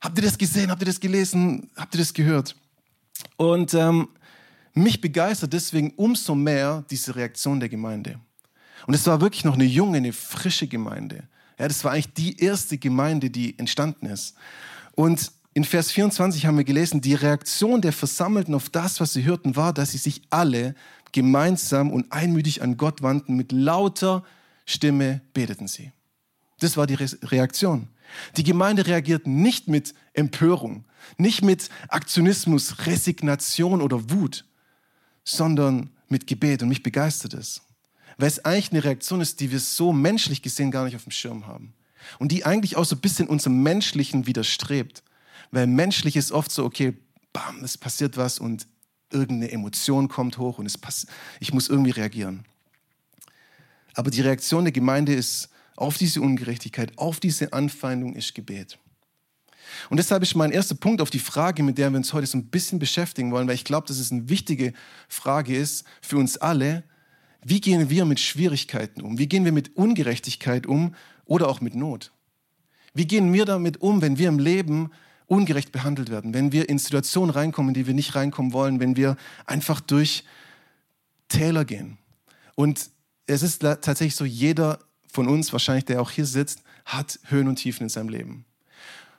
habt 0.02 0.18
ihr 0.18 0.24
das 0.24 0.38
gesehen, 0.38 0.70
habt 0.70 0.82
ihr 0.82 0.88
das 0.88 1.00
gelesen, 1.00 1.70
habt 1.78 1.96
ihr 1.96 2.00
das 2.00 2.14
gehört? 2.14 2.56
Und 3.38 3.74
ähm, 3.74 4.10
mich 4.74 5.00
begeistert 5.00 5.54
deswegen 5.54 5.92
umso 5.96 6.36
mehr 6.36 6.84
diese 6.90 7.16
Reaktion 7.16 7.60
der 7.60 7.70
Gemeinde. 7.70 8.20
Und 8.88 8.94
es 8.94 9.06
war 9.08 9.22
wirklich 9.22 9.46
noch 9.46 9.56
eine 9.56 9.66
junge, 9.66 9.98
eine 9.98 10.14
frische 10.14 10.68
Gemeinde. 10.68 11.24
Ja, 11.60 11.68
das 11.68 11.84
war 11.84 11.92
eigentlich 11.92 12.14
die 12.14 12.40
erste 12.40 12.78
Gemeinde, 12.78 13.30
die 13.30 13.58
entstanden 13.58 14.08
ist. 14.08 14.36
Und 14.96 15.32
in 15.54 15.64
Vers 15.64 15.92
24 15.92 16.46
haben 16.46 16.58
wir 16.58 16.64
gelesen, 16.64 17.02
die 17.02 17.14
Reaktion 17.14 17.82
der 17.82 17.94
Versammelten 17.94 18.56
auf 18.56 18.70
das, 18.70 19.00
was 19.00 19.14
sie 19.14 19.24
hörten, 19.24 19.56
war, 19.56 19.72
dass 19.74 19.92
sie 19.92 20.00
sich 20.00 20.24
alle 20.32 20.74
gemeinsam 21.12 21.92
und 21.92 22.12
einmütig 22.12 22.64
an 22.64 22.76
Gott 22.78 23.04
wandten. 23.04 23.36
Mit 23.36 23.52
lauter 23.52 24.24
Stimme 24.66 25.22
beteten 25.34 25.68
sie. 25.68 25.92
Das 26.60 26.76
war 26.76 26.88
die 26.88 26.96
Re 26.96 27.08
Reaktion. 27.24 27.90
Die 28.36 28.44
Gemeinde 28.44 28.86
reagiert 28.88 29.28
nicht 29.28 29.68
mit 29.68 29.94
Empörung, 30.14 30.86
nicht 31.18 31.44
mit 31.44 31.70
Aktionismus, 31.88 32.86
Resignation 32.86 33.82
oder 33.82 34.10
Wut, 34.12 34.46
sondern 35.24 35.92
mit 36.10 36.28
Gebet. 36.28 36.62
Und 36.64 36.70
mich 36.70 36.84
begeistert 36.84 37.34
es 37.34 37.62
weil 38.18 38.28
es 38.28 38.44
eigentlich 38.46 38.72
eine 38.72 38.84
Reaktion 38.84 39.22
ist, 39.22 39.40
die 39.40 39.52
wir 39.52 39.60
so 39.60 39.94
menschlich 39.94 40.42
gesehen 40.42 40.72
gar 40.72 40.86
nicht 40.86 40.96
auf 40.96 41.04
dem 41.04 41.12
Schirm 41.12 41.48
haben. 41.48 41.74
Und 42.20 42.32
die 42.32 42.46
eigentlich 42.46 42.76
auch 42.76 42.86
so 42.86 42.96
ein 42.96 43.02
bisschen 43.02 43.28
unserem 43.28 43.64
Menschlichen 43.64 44.28
widerstrebt. 44.28 45.04
Weil 45.52 45.68
menschlich 45.68 46.16
ist 46.16 46.32
oft 46.32 46.52
so, 46.52 46.66
okay, 46.66 46.98
bam, 47.32 47.64
es 47.64 47.78
passiert 47.78 48.18
was 48.18 48.40
und 48.40 48.68
irgendeine 49.12 49.52
Emotion 49.52 50.08
kommt 50.08 50.38
hoch 50.38 50.58
und 50.58 50.66
es 50.66 51.08
ich 51.40 51.54
muss 51.54 51.70
irgendwie 51.70 51.92
reagieren. 51.92 52.46
Aber 53.94 54.10
die 54.10 54.22
Reaktion 54.22 54.66
der 54.66 54.72
Gemeinde 54.72 55.14
ist 55.14 55.50
auf 55.76 55.98
diese 55.98 56.22
Ungerechtigkeit, 56.22 56.98
auf 56.98 57.20
diese 57.20 57.54
Anfeindung 57.54 58.16
ist 58.16 58.34
Gebet. 58.34 58.80
Und 59.90 59.98
deshalb 59.98 60.24
ist 60.24 60.36
mein 60.36 60.52
erster 60.52 60.76
Punkt 60.76 61.02
auf 61.02 61.10
die 61.10 61.20
Frage, 61.20 61.64
mit 61.64 61.78
der 61.78 61.90
wir 61.90 61.98
uns 61.98 62.14
heute 62.14 62.28
so 62.28 62.38
ein 62.38 62.48
bisschen 62.48 62.80
beschäftigen 62.80 63.32
wollen, 63.32 63.48
weil 63.48 63.56
ich 63.56 63.64
glaube, 63.64 63.88
dass 63.88 63.98
es 63.98 64.12
eine 64.12 64.30
wichtige 64.30 64.74
Frage 65.08 65.56
ist 65.56 65.86
für 66.02 66.18
uns 66.18 66.38
alle, 66.38 66.84
wie 67.44 67.62
gehen 67.62 67.90
wir 67.90 68.06
mit 68.06 68.20
Schwierigkeiten 68.20 69.02
um? 69.02 69.18
Wie 69.18 69.28
gehen 69.28 69.46
wir 69.46 69.52
mit 69.52 69.76
Ungerechtigkeit 69.76 70.66
um 70.66 70.96
oder 71.26 71.48
auch 71.48 71.62
mit 71.62 71.76
Not? 71.76 72.12
Wie 72.94 73.06
gehen 73.06 73.34
wir 73.34 73.46
damit 73.46 73.82
um, 73.82 74.02
wenn 74.02 74.18
wir 74.18 74.30
im 74.30 74.40
Leben 74.40 74.92
ungerecht 75.26 75.72
behandelt 75.72 76.10
werden, 76.10 76.34
wenn 76.34 76.52
wir 76.52 76.70
in 76.70 76.78
Situationen 76.78 77.32
reinkommen, 77.32 77.70
in 77.70 77.74
die 77.74 77.88
wir 77.88 77.94
nicht 77.94 78.16
reinkommen 78.16 78.54
wollen, 78.54 78.80
wenn 78.80 78.96
wir 78.96 79.18
einfach 79.46 79.80
durch 79.82 80.24
Täler 81.28 81.66
gehen? 81.66 81.98
Und 82.56 82.90
es 83.26 83.42
ist 83.42 83.62
tatsächlich 83.62 84.16
so, 84.16 84.26
jeder 84.26 84.80
von 85.08 85.28
uns, 85.28 85.52
wahrscheinlich 85.52 85.86
der 85.86 86.02
auch 86.02 86.12
hier 86.12 86.26
sitzt, 86.26 86.64
hat 86.86 87.20
Höhen 87.26 87.48
und 87.48 87.56
Tiefen 87.56 87.84
in 87.84 87.90
seinem 87.90 88.10
Leben. 88.10 88.46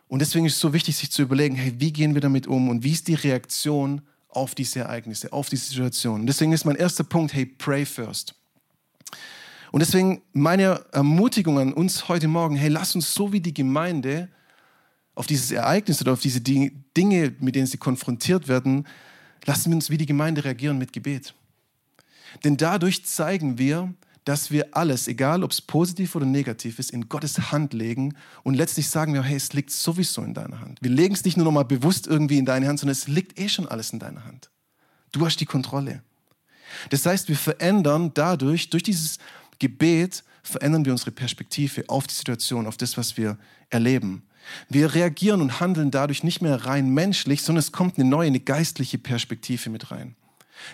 Und 0.06 0.20
deswegen 0.20 0.46
ist 0.46 0.54
es 0.54 0.60
so 0.60 0.72
wichtig, 0.72 0.96
sich 0.96 1.10
zu 1.10 1.22
überlegen, 1.22 1.56
hey, 1.56 1.74
wie 1.78 1.92
gehen 1.92 2.14
wir 2.14 2.20
damit 2.20 2.46
um 2.46 2.68
und 2.68 2.84
wie 2.84 2.92
ist 2.92 3.08
die 3.08 3.14
Reaktion 3.14 4.02
auf 4.34 4.54
diese 4.54 4.80
Ereignisse, 4.80 5.32
auf 5.32 5.48
diese 5.48 5.66
Situation. 5.66 6.26
Deswegen 6.26 6.52
ist 6.52 6.64
mein 6.64 6.76
erster 6.76 7.04
Punkt, 7.04 7.32
hey, 7.34 7.46
pray 7.46 7.84
first. 7.84 8.34
Und 9.72 9.80
deswegen 9.80 10.22
meine 10.32 10.84
Ermutigung 10.92 11.58
an 11.58 11.72
uns 11.72 12.08
heute 12.08 12.28
Morgen, 12.28 12.56
hey, 12.56 12.68
lass 12.68 12.94
uns 12.94 13.12
so 13.12 13.32
wie 13.32 13.40
die 13.40 13.54
Gemeinde 13.54 14.28
auf 15.14 15.26
dieses 15.26 15.50
Ereignis 15.50 16.00
oder 16.00 16.12
auf 16.12 16.20
diese 16.20 16.40
Dinge, 16.40 17.34
mit 17.40 17.54
denen 17.54 17.66
sie 17.66 17.78
konfrontiert 17.78 18.48
werden, 18.48 18.86
lassen 19.44 19.70
wir 19.70 19.76
uns 19.76 19.90
wie 19.90 19.98
die 19.98 20.06
Gemeinde 20.06 20.44
reagieren 20.44 20.78
mit 20.78 20.92
Gebet. 20.92 21.34
Denn 22.42 22.56
dadurch 22.56 23.04
zeigen 23.04 23.58
wir, 23.58 23.94
dass 24.24 24.50
wir 24.50 24.74
alles, 24.74 25.06
egal 25.06 25.44
ob 25.44 25.50
es 25.50 25.60
positiv 25.60 26.14
oder 26.14 26.24
negativ 26.24 26.78
ist, 26.78 26.90
in 26.90 27.08
Gottes 27.08 27.52
Hand 27.52 27.74
legen 27.74 28.14
und 28.42 28.54
letztlich 28.54 28.88
sagen 28.88 29.12
wir, 29.12 29.22
hey, 29.22 29.36
es 29.36 29.52
liegt 29.52 29.70
sowieso 29.70 30.22
in 30.22 30.32
deiner 30.32 30.60
Hand. 30.60 30.78
Wir 30.80 30.90
legen 30.90 31.14
es 31.14 31.24
nicht 31.24 31.36
nur 31.36 31.44
noch 31.44 31.52
mal 31.52 31.64
bewusst 31.64 32.06
irgendwie 32.06 32.38
in 32.38 32.46
deine 32.46 32.66
Hand, 32.66 32.80
sondern 32.80 32.92
es 32.92 33.06
liegt 33.06 33.38
eh 33.38 33.48
schon 33.48 33.68
alles 33.68 33.92
in 33.92 33.98
deiner 33.98 34.24
Hand. 34.24 34.50
Du 35.12 35.24
hast 35.24 35.36
die 35.36 35.46
Kontrolle. 35.46 36.02
Das 36.90 37.04
heißt, 37.04 37.28
wir 37.28 37.36
verändern 37.36 38.12
dadurch, 38.14 38.70
durch 38.70 38.82
dieses 38.82 39.18
Gebet, 39.58 40.24
verändern 40.42 40.84
wir 40.84 40.92
unsere 40.92 41.10
Perspektive 41.10 41.84
auf 41.88 42.06
die 42.06 42.14
Situation, 42.14 42.66
auf 42.66 42.76
das, 42.76 42.96
was 42.96 43.16
wir 43.16 43.38
erleben. 43.70 44.24
Wir 44.68 44.94
reagieren 44.94 45.40
und 45.40 45.60
handeln 45.60 45.90
dadurch 45.90 46.22
nicht 46.22 46.42
mehr 46.42 46.66
rein 46.66 46.90
menschlich, 46.90 47.42
sondern 47.42 47.60
es 47.60 47.72
kommt 47.72 47.98
eine 47.98 48.08
neue, 48.08 48.26
eine 48.26 48.40
geistliche 48.40 48.98
Perspektive 48.98 49.70
mit 49.70 49.90
rein. 49.90 50.16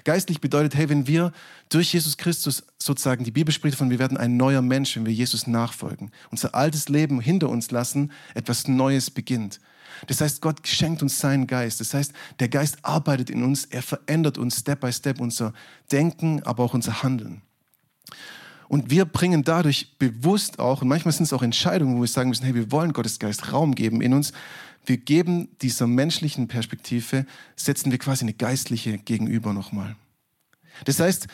Geistlich 0.04 0.40
bedeutet, 0.40 0.74
hey, 0.74 0.88
wenn 0.88 1.06
wir 1.06 1.32
durch 1.68 1.92
Jesus 1.92 2.16
Christus 2.16 2.64
sozusagen, 2.78 3.24
die 3.24 3.30
Bibel 3.30 3.52
spricht 3.52 3.74
davon, 3.74 3.90
wir 3.90 3.98
werden 3.98 4.16
ein 4.16 4.36
neuer 4.36 4.62
Mensch, 4.62 4.96
wenn 4.96 5.06
wir 5.06 5.12
Jesus 5.12 5.46
nachfolgen, 5.46 6.10
unser 6.30 6.54
altes 6.54 6.88
Leben 6.88 7.20
hinter 7.20 7.48
uns 7.48 7.70
lassen, 7.70 8.12
etwas 8.34 8.68
Neues 8.68 9.10
beginnt. 9.10 9.60
Das 10.06 10.20
heißt, 10.20 10.40
Gott 10.40 10.66
schenkt 10.66 11.02
uns 11.02 11.18
seinen 11.18 11.46
Geist. 11.46 11.80
Das 11.80 11.94
heißt, 11.94 12.12
der 12.38 12.48
Geist 12.48 12.78
arbeitet 12.82 13.30
in 13.30 13.42
uns, 13.42 13.64
er 13.66 13.82
verändert 13.82 14.38
uns 14.38 14.58
Step 14.60 14.80
by 14.80 14.92
Step 14.92 15.20
unser 15.20 15.52
Denken, 15.92 16.42
aber 16.44 16.64
auch 16.64 16.74
unser 16.74 17.02
Handeln. 17.02 17.42
Und 18.70 18.88
wir 18.88 19.04
bringen 19.04 19.42
dadurch 19.42 19.98
bewusst 19.98 20.60
auch, 20.60 20.82
und 20.82 20.86
manchmal 20.86 21.10
sind 21.10 21.24
es 21.24 21.32
auch 21.32 21.42
Entscheidungen, 21.42 21.96
wo 21.96 22.02
wir 22.02 22.06
sagen 22.06 22.28
müssen, 22.28 22.44
hey, 22.44 22.54
wir 22.54 22.70
wollen 22.70 22.92
Gottes 22.92 23.18
Geist 23.18 23.52
Raum 23.52 23.74
geben 23.74 24.00
in 24.00 24.14
uns. 24.14 24.32
Wir 24.86 24.96
geben 24.96 25.48
dieser 25.60 25.88
menschlichen 25.88 26.46
Perspektive, 26.46 27.26
setzen 27.56 27.90
wir 27.90 27.98
quasi 27.98 28.22
eine 28.22 28.32
geistliche 28.32 28.98
gegenüber 28.98 29.52
nochmal. 29.52 29.96
Das 30.84 31.00
heißt, 31.00 31.26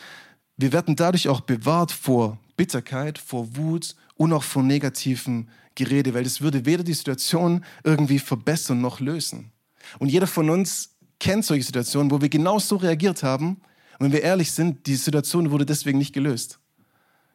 wir 0.57 0.73
werden 0.73 0.97
dadurch 0.97 1.29
auch 1.29 1.43
bewahrt 1.43 1.93
vor 1.93 2.39
Bitterkeit, 2.57 3.19
vor 3.19 3.55
Wut 3.55 3.97
und 4.15 4.33
auch 4.33 4.43
vor 4.43 4.63
negativen 4.63 5.51
Gerede, 5.75 6.15
weil 6.15 6.25
das 6.25 6.41
würde 6.41 6.65
weder 6.65 6.85
die 6.85 6.95
Situation 6.95 7.67
irgendwie 7.85 8.19
verbessern 8.19 8.81
noch 8.81 8.99
lösen. 8.99 9.53
Und 9.99 10.09
jeder 10.09 10.27
von 10.27 10.49
uns 10.49 10.97
kennt 11.21 11.45
solche 11.45 11.65
Situationen, 11.65 12.11
wo 12.11 12.23
wir 12.23 12.31
genau 12.31 12.59
so 12.59 12.77
reagiert 12.77 13.23
haben. 13.23 13.61
Und 13.99 14.07
wenn 14.07 14.13
wir 14.13 14.23
ehrlich 14.23 14.53
sind, 14.53 14.87
die 14.87 14.97
Situation 14.97 15.51
wurde 15.51 15.67
deswegen 15.67 15.99
nicht 15.99 16.15
gelöst. 16.15 16.61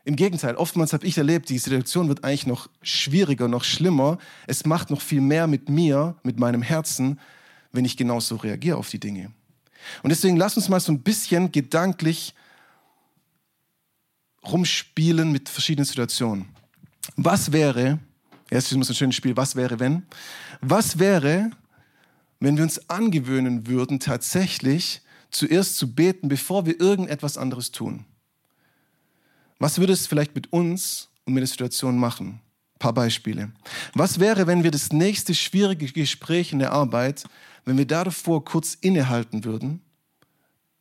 Im 0.04 0.16
Gegenteil, 0.16 0.56
oftmals 0.56 0.94
habe 0.94 1.06
ich 1.06 1.18
erlebt, 1.18 1.50
die 1.50 1.60
Situation 1.60 2.08
wird 2.08 2.24
eigentlich 2.24 2.48
noch 2.48 2.70
schwieriger, 2.82 3.48
noch 3.48 3.64
schlimmer. 3.64 4.18
Es 4.48 4.66
macht 4.66 4.90
noch 4.90 5.02
viel 5.02 5.22
mehr 5.22 5.46
mit 5.46 5.70
mir, 5.70 6.16
mit 6.24 6.40
meinem 6.40 6.64
Herzen, 6.64 7.20
wenn 7.72 7.86
ich 7.86 7.98
genauso 7.98 8.36
reagiere 8.38 8.78
auf 8.78 8.90
die 8.90 9.00
Dinge. 9.00 9.32
Und 10.02 10.10
deswegen 10.10 10.38
lass 10.38 10.58
uns 10.58 10.70
mal 10.70 10.80
so 10.80 10.92
ein 10.92 11.02
bisschen 11.02 11.52
gedanklich 11.52 12.34
rumspielen 14.44 15.32
mit 15.32 15.50
verschiedenen 15.50 15.86
Situationen. 15.86 16.50
Was 17.16 17.52
wäre, 17.52 18.00
erst 18.50 18.72
ist 18.72 18.90
ein 18.90 18.96
schönes 18.96 19.16
Spiel, 19.16 19.38
was 19.38 19.56
wäre, 19.56 19.80
wenn? 19.80 20.04
Was 20.62 20.98
wäre, 20.98 21.52
wenn 22.40 22.58
wir 22.58 22.64
uns 22.64 22.90
angewöhnen 22.90 23.68
würden, 23.68 24.00
tatsächlich 24.00 25.02
zuerst 25.30 25.78
zu 25.78 25.94
beten, 25.94 26.28
bevor 26.28 26.66
wir 26.66 26.80
irgendetwas 26.80 27.38
anderes 27.38 27.72
tun? 27.72 28.06
Was 29.62 29.78
würde 29.78 29.94
es 29.94 30.08
vielleicht 30.08 30.34
mit 30.34 30.52
uns 30.52 31.08
und 31.24 31.36
mit 31.36 31.42
der 31.42 31.48
Situation 31.48 31.96
machen? 31.96 32.42
Ein 32.74 32.80
paar 32.80 32.94
Beispiele. 32.94 33.52
Was 33.94 34.20
wäre, 34.20 34.48
wenn 34.48 34.64
wir 34.64 34.72
das 34.72 34.92
nächste 34.92 35.36
schwierige 35.36 35.86
Gespräch 35.86 36.52
in 36.52 36.58
der 36.58 36.72
Arbeit, 36.72 37.26
wenn 37.64 37.78
wir 37.78 37.86
davor 37.86 38.44
kurz 38.44 38.74
innehalten 38.74 39.44
würden? 39.44 39.82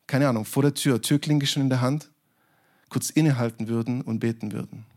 Keine 0.07 0.27
Ahnung, 0.27 0.45
vor 0.45 0.63
der 0.63 0.73
Tür, 0.73 0.99
Türklinke 0.99 1.45
schon 1.45 1.61
in 1.61 1.69
der 1.69 1.81
Hand, 1.81 2.09
kurz 2.89 3.11
innehalten 3.11 3.67
würden 3.67 4.01
und 4.01 4.17
beten 4.17 4.51
würden. 4.51 4.87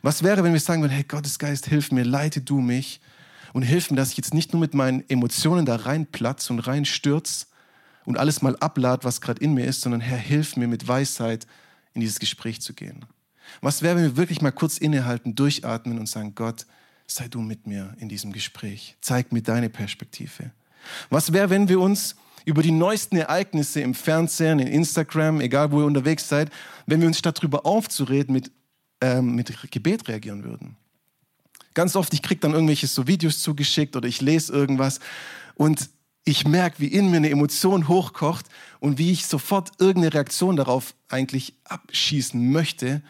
Was 0.00 0.22
wäre, 0.22 0.42
wenn 0.42 0.54
wir 0.54 0.60
sagen 0.60 0.80
würden, 0.80 0.92
hey 0.92 1.04
Gottes 1.04 1.38
Geist, 1.38 1.66
hilf 1.66 1.92
mir, 1.92 2.04
leite 2.04 2.40
du 2.40 2.62
mich 2.62 3.02
und 3.52 3.60
hilf 3.60 3.90
mir, 3.90 3.98
dass 3.98 4.12
ich 4.12 4.16
jetzt 4.16 4.32
nicht 4.32 4.54
nur 4.54 4.60
mit 4.60 4.72
meinen 4.72 5.04
Emotionen 5.10 5.66
da 5.66 5.76
reinplatze 5.76 6.50
und 6.50 6.60
reinstürze 6.60 7.44
und 8.06 8.16
alles 8.16 8.40
mal 8.40 8.56
ablad, 8.56 9.04
was 9.04 9.20
gerade 9.20 9.42
in 9.42 9.52
mir 9.52 9.66
ist, 9.66 9.82
sondern 9.82 10.00
Herr, 10.00 10.16
hilf 10.16 10.56
mir 10.56 10.66
mit 10.66 10.88
Weisheit, 10.88 11.46
in 11.94 12.00
dieses 12.00 12.18
Gespräch 12.18 12.60
zu 12.60 12.74
gehen? 12.74 13.04
Was 13.60 13.82
wäre, 13.82 13.96
wenn 13.96 14.04
wir 14.04 14.16
wirklich 14.16 14.40
mal 14.40 14.52
kurz 14.52 14.78
innehalten, 14.78 15.34
durchatmen 15.34 15.98
und 15.98 16.08
sagen, 16.08 16.34
Gott, 16.34 16.66
sei 17.06 17.28
du 17.28 17.40
mit 17.40 17.66
mir 17.66 17.94
in 17.98 18.08
diesem 18.08 18.32
Gespräch. 18.32 18.96
Zeig 19.00 19.32
mir 19.32 19.42
deine 19.42 19.68
Perspektive. 19.68 20.50
Was 21.10 21.32
wäre, 21.32 21.50
wenn 21.50 21.68
wir 21.68 21.80
uns 21.80 22.16
über 22.44 22.62
die 22.62 22.70
neuesten 22.70 23.16
Ereignisse 23.16 23.80
im 23.80 23.94
Fernsehen, 23.94 24.58
in 24.58 24.68
Instagram, 24.68 25.40
egal 25.40 25.70
wo 25.72 25.80
ihr 25.80 25.86
unterwegs 25.86 26.28
seid, 26.28 26.50
wenn 26.86 27.00
wir 27.00 27.08
uns 27.08 27.18
statt 27.18 27.38
darüber 27.38 27.64
aufzureden, 27.64 28.34
mit, 28.34 28.50
ähm, 29.00 29.34
mit 29.34 29.52
Gebet 29.70 30.08
reagieren 30.08 30.44
würden? 30.44 30.76
Ganz 31.72 31.96
oft, 31.96 32.12
ich 32.12 32.22
kriege 32.22 32.40
dann 32.40 32.52
irgendwelche 32.52 32.86
so 32.86 33.06
Videos 33.06 33.40
zugeschickt 33.40 33.96
oder 33.96 34.06
ich 34.06 34.20
lese 34.20 34.52
irgendwas 34.52 35.00
und 35.54 35.90
ich 36.24 36.46
merke, 36.46 36.80
wie 36.80 36.88
in 36.88 37.10
mir 37.10 37.18
eine 37.18 37.30
Emotion 37.30 37.86
hochkocht 37.86 38.46
und 38.80 38.98
wie 38.98 39.12
ich 39.12 39.26
sofort 39.26 39.72
irgendeine 39.78 40.14
Reaktion 40.14 40.56
darauf 40.56 40.94
eigentlich 41.08 41.54
abschießen 41.64 42.50
möchte. 42.50 43.02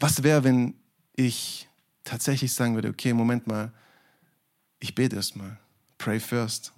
Was 0.00 0.22
wäre, 0.22 0.44
wenn 0.44 0.74
ich 1.14 1.68
tatsächlich 2.02 2.52
sagen 2.52 2.74
würde, 2.74 2.88
okay, 2.88 3.12
Moment 3.12 3.46
mal, 3.46 3.72
ich 4.80 4.94
bete 4.94 5.16
erstmal. 5.16 5.58
Pray 5.96 6.20
first. 6.20 6.73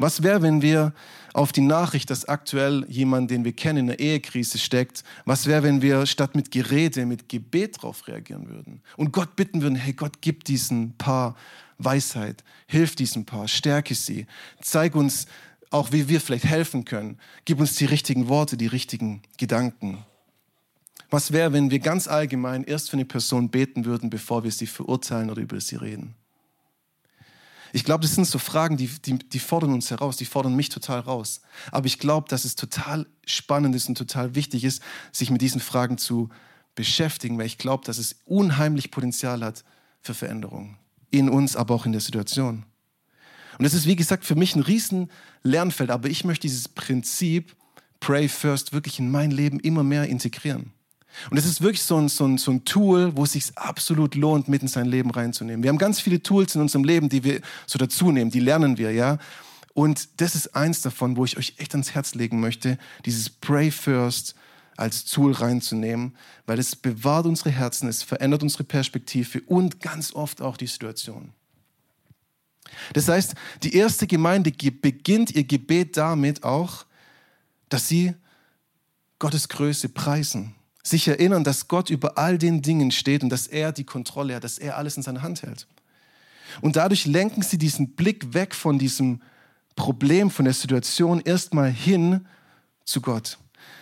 Was 0.00 0.22
wäre, 0.22 0.40
wenn 0.40 0.62
wir 0.62 0.94
auf 1.34 1.52
die 1.52 1.60
Nachricht, 1.60 2.08
dass 2.08 2.24
aktuell 2.24 2.86
jemand, 2.88 3.30
den 3.30 3.44
wir 3.44 3.52
kennen, 3.52 3.80
in 3.80 3.90
einer 3.90 4.00
Ehekrise 4.00 4.56
steckt, 4.56 5.04
was 5.26 5.44
wäre, 5.44 5.62
wenn 5.62 5.82
wir 5.82 6.06
statt 6.06 6.34
mit 6.34 6.50
Gerede, 6.50 7.04
mit 7.04 7.28
Gebet 7.28 7.76
darauf 7.76 8.08
reagieren 8.08 8.48
würden 8.48 8.80
und 8.96 9.12
Gott 9.12 9.36
bitten 9.36 9.60
würden, 9.60 9.74
hey 9.74 9.92
Gott, 9.92 10.22
gib 10.22 10.44
diesen 10.44 10.96
Paar 10.96 11.36
Weisheit. 11.76 12.44
Hilf 12.66 12.96
diesem 12.96 13.26
Paar, 13.26 13.46
stärke 13.46 13.94
sie. 13.94 14.26
Zeig 14.62 14.94
uns 14.94 15.26
auch, 15.68 15.92
wie 15.92 16.08
wir 16.08 16.22
vielleicht 16.22 16.46
helfen 16.46 16.86
können. 16.86 17.18
Gib 17.44 17.60
uns 17.60 17.74
die 17.74 17.84
richtigen 17.84 18.28
Worte, 18.28 18.56
die 18.56 18.68
richtigen 18.68 19.20
Gedanken. 19.36 19.98
Was 21.10 21.30
wäre, 21.30 21.52
wenn 21.52 21.70
wir 21.70 21.78
ganz 21.78 22.08
allgemein 22.08 22.64
erst 22.64 22.88
für 22.88 22.96
eine 22.96 23.04
Person 23.04 23.50
beten 23.50 23.84
würden, 23.84 24.08
bevor 24.08 24.44
wir 24.44 24.50
sie 24.50 24.66
verurteilen 24.66 25.28
oder 25.28 25.42
über 25.42 25.60
sie 25.60 25.76
reden? 25.76 26.14
Ich 27.72 27.84
glaube, 27.84 28.02
das 28.02 28.14
sind 28.14 28.26
so 28.26 28.38
Fragen, 28.38 28.76
die, 28.76 28.88
die, 28.88 29.18
die 29.18 29.38
fordern 29.38 29.72
uns 29.72 29.90
heraus, 29.90 30.16
die 30.16 30.24
fordern 30.24 30.56
mich 30.56 30.68
total 30.68 31.00
raus. 31.00 31.40
Aber 31.70 31.86
ich 31.86 31.98
glaube, 31.98 32.28
dass 32.28 32.44
es 32.44 32.56
total 32.56 33.06
spannend 33.26 33.74
ist 33.74 33.88
und 33.88 33.96
total 33.96 34.34
wichtig 34.34 34.64
ist, 34.64 34.82
sich 35.12 35.30
mit 35.30 35.40
diesen 35.40 35.60
Fragen 35.60 35.98
zu 35.98 36.28
beschäftigen, 36.74 37.38
weil 37.38 37.46
ich 37.46 37.58
glaube, 37.58 37.84
dass 37.84 37.98
es 37.98 38.16
unheimlich 38.24 38.90
Potenzial 38.90 39.44
hat 39.44 39.64
für 40.00 40.14
Veränderungen 40.14 40.76
in 41.10 41.28
uns, 41.28 41.56
aber 41.56 41.74
auch 41.74 41.86
in 41.86 41.92
der 41.92 42.00
Situation. 42.00 42.64
Und 43.58 43.64
das 43.64 43.74
ist, 43.74 43.86
wie 43.86 43.96
gesagt, 43.96 44.24
für 44.24 44.36
mich 44.36 44.54
ein 44.54 44.62
riesen 44.62 45.10
Lernfeld, 45.42 45.90
aber 45.90 46.08
ich 46.08 46.24
möchte 46.24 46.42
dieses 46.42 46.68
Prinzip 46.68 47.56
Pray 47.98 48.28
First 48.28 48.72
wirklich 48.72 48.98
in 48.98 49.10
mein 49.10 49.30
Leben 49.30 49.60
immer 49.60 49.82
mehr 49.82 50.04
integrieren. 50.04 50.72
Und 51.30 51.36
es 51.36 51.44
ist 51.44 51.60
wirklich 51.60 51.82
so 51.82 51.96
ein, 51.96 52.08
so, 52.08 52.24
ein, 52.26 52.38
so 52.38 52.50
ein 52.50 52.64
Tool, 52.64 53.16
wo 53.16 53.24
es 53.24 53.32
sich 53.32 53.56
absolut 53.56 54.14
lohnt, 54.14 54.48
mit 54.48 54.62
in 54.62 54.68
sein 54.68 54.86
Leben 54.86 55.10
reinzunehmen. 55.10 55.62
Wir 55.62 55.70
haben 55.70 55.78
ganz 55.78 56.00
viele 56.00 56.22
Tools 56.22 56.54
in 56.54 56.60
unserem 56.60 56.84
Leben, 56.84 57.08
die 57.08 57.24
wir 57.24 57.40
so 57.66 57.78
dazu 57.78 58.10
nehmen, 58.10 58.30
die 58.30 58.40
lernen 58.40 58.78
wir, 58.78 58.92
ja. 58.92 59.18
Und 59.74 60.20
das 60.20 60.34
ist 60.34 60.54
eins 60.56 60.82
davon, 60.82 61.16
wo 61.16 61.24
ich 61.24 61.36
euch 61.36 61.54
echt 61.58 61.72
ans 61.74 61.94
Herz 61.94 62.14
legen 62.14 62.40
möchte, 62.40 62.78
dieses 63.04 63.30
Pray 63.30 63.70
First 63.70 64.34
als 64.76 65.04
Tool 65.04 65.32
reinzunehmen, 65.32 66.16
weil 66.46 66.58
es 66.58 66.74
bewahrt 66.74 67.26
unsere 67.26 67.50
Herzen, 67.50 67.88
es 67.88 68.02
verändert 68.02 68.42
unsere 68.42 68.64
Perspektive 68.64 69.40
und 69.42 69.80
ganz 69.80 70.14
oft 70.14 70.40
auch 70.40 70.56
die 70.56 70.66
Situation. 70.66 71.32
Das 72.92 73.08
heißt, 73.08 73.34
die 73.62 73.74
erste 73.74 74.06
Gemeinde 74.06 74.50
beginnt 74.50 75.32
ihr 75.32 75.44
Gebet 75.44 75.96
damit 75.96 76.44
auch, 76.44 76.86
dass 77.68 77.88
sie 77.88 78.14
Gottes 79.18 79.48
Größe 79.48 79.90
preisen, 79.90 80.54
sich 80.82 81.08
erinnern, 81.08 81.44
dass 81.44 81.68
Gott 81.68 81.90
über 81.90 82.16
all 82.18 82.38
den 82.38 82.62
Dingen 82.62 82.90
steht 82.90 83.22
und 83.22 83.28
dass 83.28 83.46
er 83.46 83.72
die 83.72 83.84
Kontrolle 83.84 84.36
hat, 84.36 84.44
dass 84.44 84.58
er 84.58 84.76
alles 84.76 84.96
in 84.96 85.02
seiner 85.02 85.22
Hand 85.22 85.42
hält. 85.42 85.66
Und 86.60 86.76
dadurch 86.76 87.06
lenken 87.06 87.42
sie 87.42 87.58
diesen 87.58 87.90
Blick 87.92 88.34
weg 88.34 88.54
von 88.54 88.78
diesem 88.78 89.20
Problem, 89.76 90.30
von 90.30 90.44
der 90.44 90.54
Situation 90.54 91.20
erstmal 91.20 91.70
hin 91.70 92.26
zu 92.84 93.00
Gott. 93.00 93.38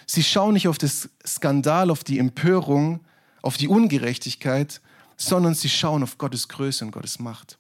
Sie 0.07 0.23
schauen 0.23 0.55
nicht 0.55 0.69
auf 0.69 0.79
das 0.79 1.09
Skandal, 1.27 1.91
auf 1.91 2.05
die 2.05 2.19
Empörung, 2.19 3.01
auf 3.43 3.57
die 3.57 3.69
Ungerechtigkeit, 3.69 4.81
sondern 5.17 5.55
sie 5.55 5.69
schauen 5.69 6.03
auf 6.03 6.19
Gottes 6.19 6.49
Größe 6.49 6.85
und 6.85 6.93
Gottes 6.93 7.19
Macht. 7.19 7.59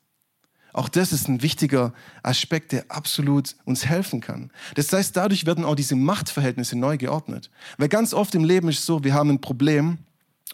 Auch 0.78 0.88
das 0.88 1.12
ist 1.12 1.26
ein 1.26 1.42
wichtiger 1.42 1.92
Aspekt, 2.23 2.70
der 2.70 2.85
absolut 2.88 3.56
uns 3.64 3.87
helfen 3.87 4.20
kann. 4.20 4.52
Das 4.76 4.92
heißt, 4.92 5.16
dadurch 5.16 5.44
werden 5.44 5.64
auch 5.64 5.75
diese 5.75 5.97
Machtverhältnisse 5.97 6.78
neu 6.78 6.97
geordnet. 6.97 7.50
Weil 7.78 7.88
ganz 7.88 8.14
oft 8.14 8.32
im 8.37 8.44
Leben 8.44 8.68
ist 8.68 8.78
es 8.78 8.87
so, 8.87 9.02
wir 9.02 9.12
haben 9.12 9.28
ein 9.28 9.40
Problem 9.40 9.99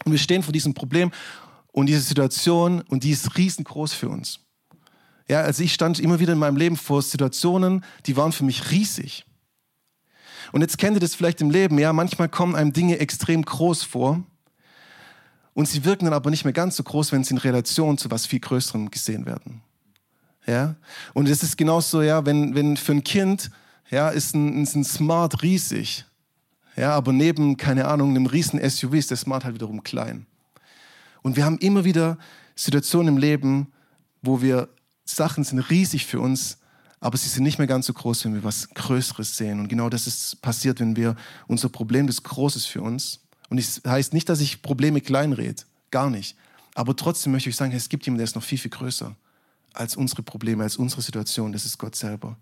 und 0.07 0.13
wir 0.13 0.19
stehen 0.19 0.43
vor 0.43 0.55
diesem 0.55 0.73
Problem 0.73 1.11
und 1.73 1.91
diese 1.91 2.01
Situation 2.01 2.81
und 2.89 3.05
die 3.05 3.11
ist 3.11 3.37
riesengroß 3.37 3.93
für 3.93 4.09
uns. 4.09 4.41
Ja, 5.29 5.43
also 5.43 5.63
ich 5.63 5.75
stand 5.75 6.01
immer 6.01 6.19
wieder 6.21 6.33
in 6.33 6.39
meinem 6.39 6.57
Leben 6.57 6.79
vor 6.79 7.03
Situationen, 7.03 7.85
die 8.07 8.17
waren 8.17 8.33
für 8.33 8.45
mich 8.45 8.71
riesig. 8.71 9.27
Und 10.53 10.63
jetzt 10.63 10.79
kennt 10.79 10.97
ihr 10.97 11.01
das 11.01 11.15
vielleicht 11.15 11.43
im 11.43 11.51
Leben, 11.51 11.79
ja, 11.79 11.93
manchmal 11.93 12.31
kommen 12.31 12.55
einem 12.55 12.73
Dinge 12.73 12.99
extrem 12.99 13.45
groß 13.45 13.83
vor 13.83 14.23
und 15.53 15.69
sie 15.69 15.85
wirken 15.85 16.07
dann 16.07 16.15
aber 16.15 16.31
nicht 16.31 16.45
mehr 16.45 16.55
ganz 16.55 16.77
so 16.77 16.83
groß, 16.83 17.13
wenn 17.13 17.25
sie 17.25 17.35
in 17.35 17.39
Relation 17.39 17.99
zu 17.99 18.11
was 18.11 18.25
viel 18.25 18.41
Größerem 18.41 18.91
gesehen 18.91 19.27
werden. 19.27 19.61
Ja? 20.47 20.77
Und 21.13 21.29
es 21.29 21.43
ist 21.43 21.57
genauso, 21.57 22.03
ja, 22.03 22.25
wenn, 22.27 22.55
wenn 22.55 22.77
für 22.77 22.93
ein 22.93 23.05
Kind, 23.05 23.51
ja, 23.91 24.09
ist 24.09 24.35
ein, 24.35 24.63
ist 24.63 24.75
ein 24.75 24.85
Smart 24.85 25.43
riesig. 25.43 26.05
Ja, 26.77 26.93
aber 26.93 27.13
neben, 27.13 27.57
keine 27.57 27.87
Ahnung, 27.87 28.11
einem 28.11 28.27
riesen 28.27 28.59
SUV 28.59 28.95
ist 28.95 29.11
der 29.11 29.17
Smart 29.17 29.45
halt 29.45 29.55
wiederum 29.55 29.83
klein. 29.83 30.27
Und 31.23 31.37
wir 31.37 31.45
haben 31.45 31.59
immer 31.59 31.85
wieder 31.85 32.19
Situationen 32.57 33.15
im 33.15 33.19
Leben, 33.19 33.73
wo 34.23 34.43
wir 34.43 34.69
Sachen 35.05 35.45
sind 35.45 35.61
riesig 35.61 36.07
für 36.07 36.21
uns, 36.21 36.59
aber 37.01 37.17
sie 37.17 37.29
sind 37.29 37.45
nicht 37.45 37.59
mehr 37.59 37.67
ganz 37.67 37.87
so 37.87 37.93
groß, 37.93 38.25
wenn 38.25 38.35
wir 38.35 38.45
was 38.45 38.71
Größeres 38.71 39.37
sehen. 39.37 39.61
Und 39.61 39.69
genau 39.69 39.89
das 39.89 40.07
ist 40.07 40.41
passiert, 40.43 40.81
wenn 40.81 40.97
wir 40.97 41.17
unser 41.47 41.69
Problem 41.69 42.07
des 42.07 42.23
Großes 42.23 42.67
für 42.67 42.83
uns. 42.83 43.21
Und 43.51 43.61
das 43.61 43.83
heißt 43.87 44.15
nicht, 44.15 44.29
dass 44.29 44.41
ich 44.41 44.63
Probleme 44.63 45.01
kleinrede, 45.01 45.63
gar 45.91 46.11
nicht. 46.11 46.37
Aber 46.75 46.97
trotzdem 46.97 47.33
möchte 47.33 47.51
ich 47.51 47.57
sagen, 47.57 47.73
es 47.73 47.89
gibt 47.89 48.07
jemanden, 48.07 48.19
der 48.19 48.25
ist 48.25 48.35
noch 48.35 48.43
viel, 48.43 48.59
viel 48.59 48.71
größer 48.71 49.15
als 49.75 49.97
unsere 49.97 50.23
Probleme, 50.23 50.63
als 50.63 50.77
unsere 50.77 51.03
Situation. 51.03 51.53
Das 51.53 51.65
ist 51.65 51.79
Gott 51.79 51.97
selber. 51.97 52.37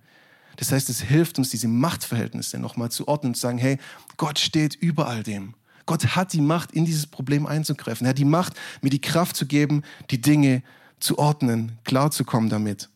Das 0.56 0.70
heißt, 0.70 0.88
es 0.90 1.00
hilft 1.00 1.38
uns, 1.38 1.50
diese 1.50 1.68
Machtverhältnisse 1.68 2.58
nochmal 2.58 2.90
zu 2.90 3.08
ordnen 3.08 3.30
und 3.30 3.34
zu 3.34 3.40
sagen, 3.40 3.58
hey, 3.58 3.78
Gott 4.16 4.38
steht 4.38 4.74
über 4.74 5.08
all 5.08 5.22
dem. 5.22 5.54
Gott 5.86 6.14
hat 6.14 6.32
die 6.32 6.40
Macht, 6.40 6.72
in 6.72 6.84
dieses 6.84 7.06
Problem 7.06 7.46
einzugreifen. 7.46 8.06
Er 8.06 8.10
hat 8.10 8.18
die 8.18 8.24
Macht, 8.24 8.54
mir 8.82 8.90
die 8.90 9.00
Kraft 9.00 9.36
zu 9.36 9.46
geben, 9.46 9.82
die 10.10 10.20
Dinge 10.20 10.62
zu 11.00 11.18
ordnen, 11.18 11.78
klarzukommen 11.84 12.50
damit. 12.50 12.88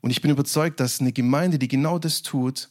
Und 0.00 0.10
ich 0.10 0.22
bin 0.22 0.30
überzeugt, 0.30 0.80
dass 0.80 1.00
eine 1.00 1.12
Gemeinde, 1.12 1.58
die 1.58 1.68
genau 1.68 1.98
das 1.98 2.22
tut, 2.22 2.70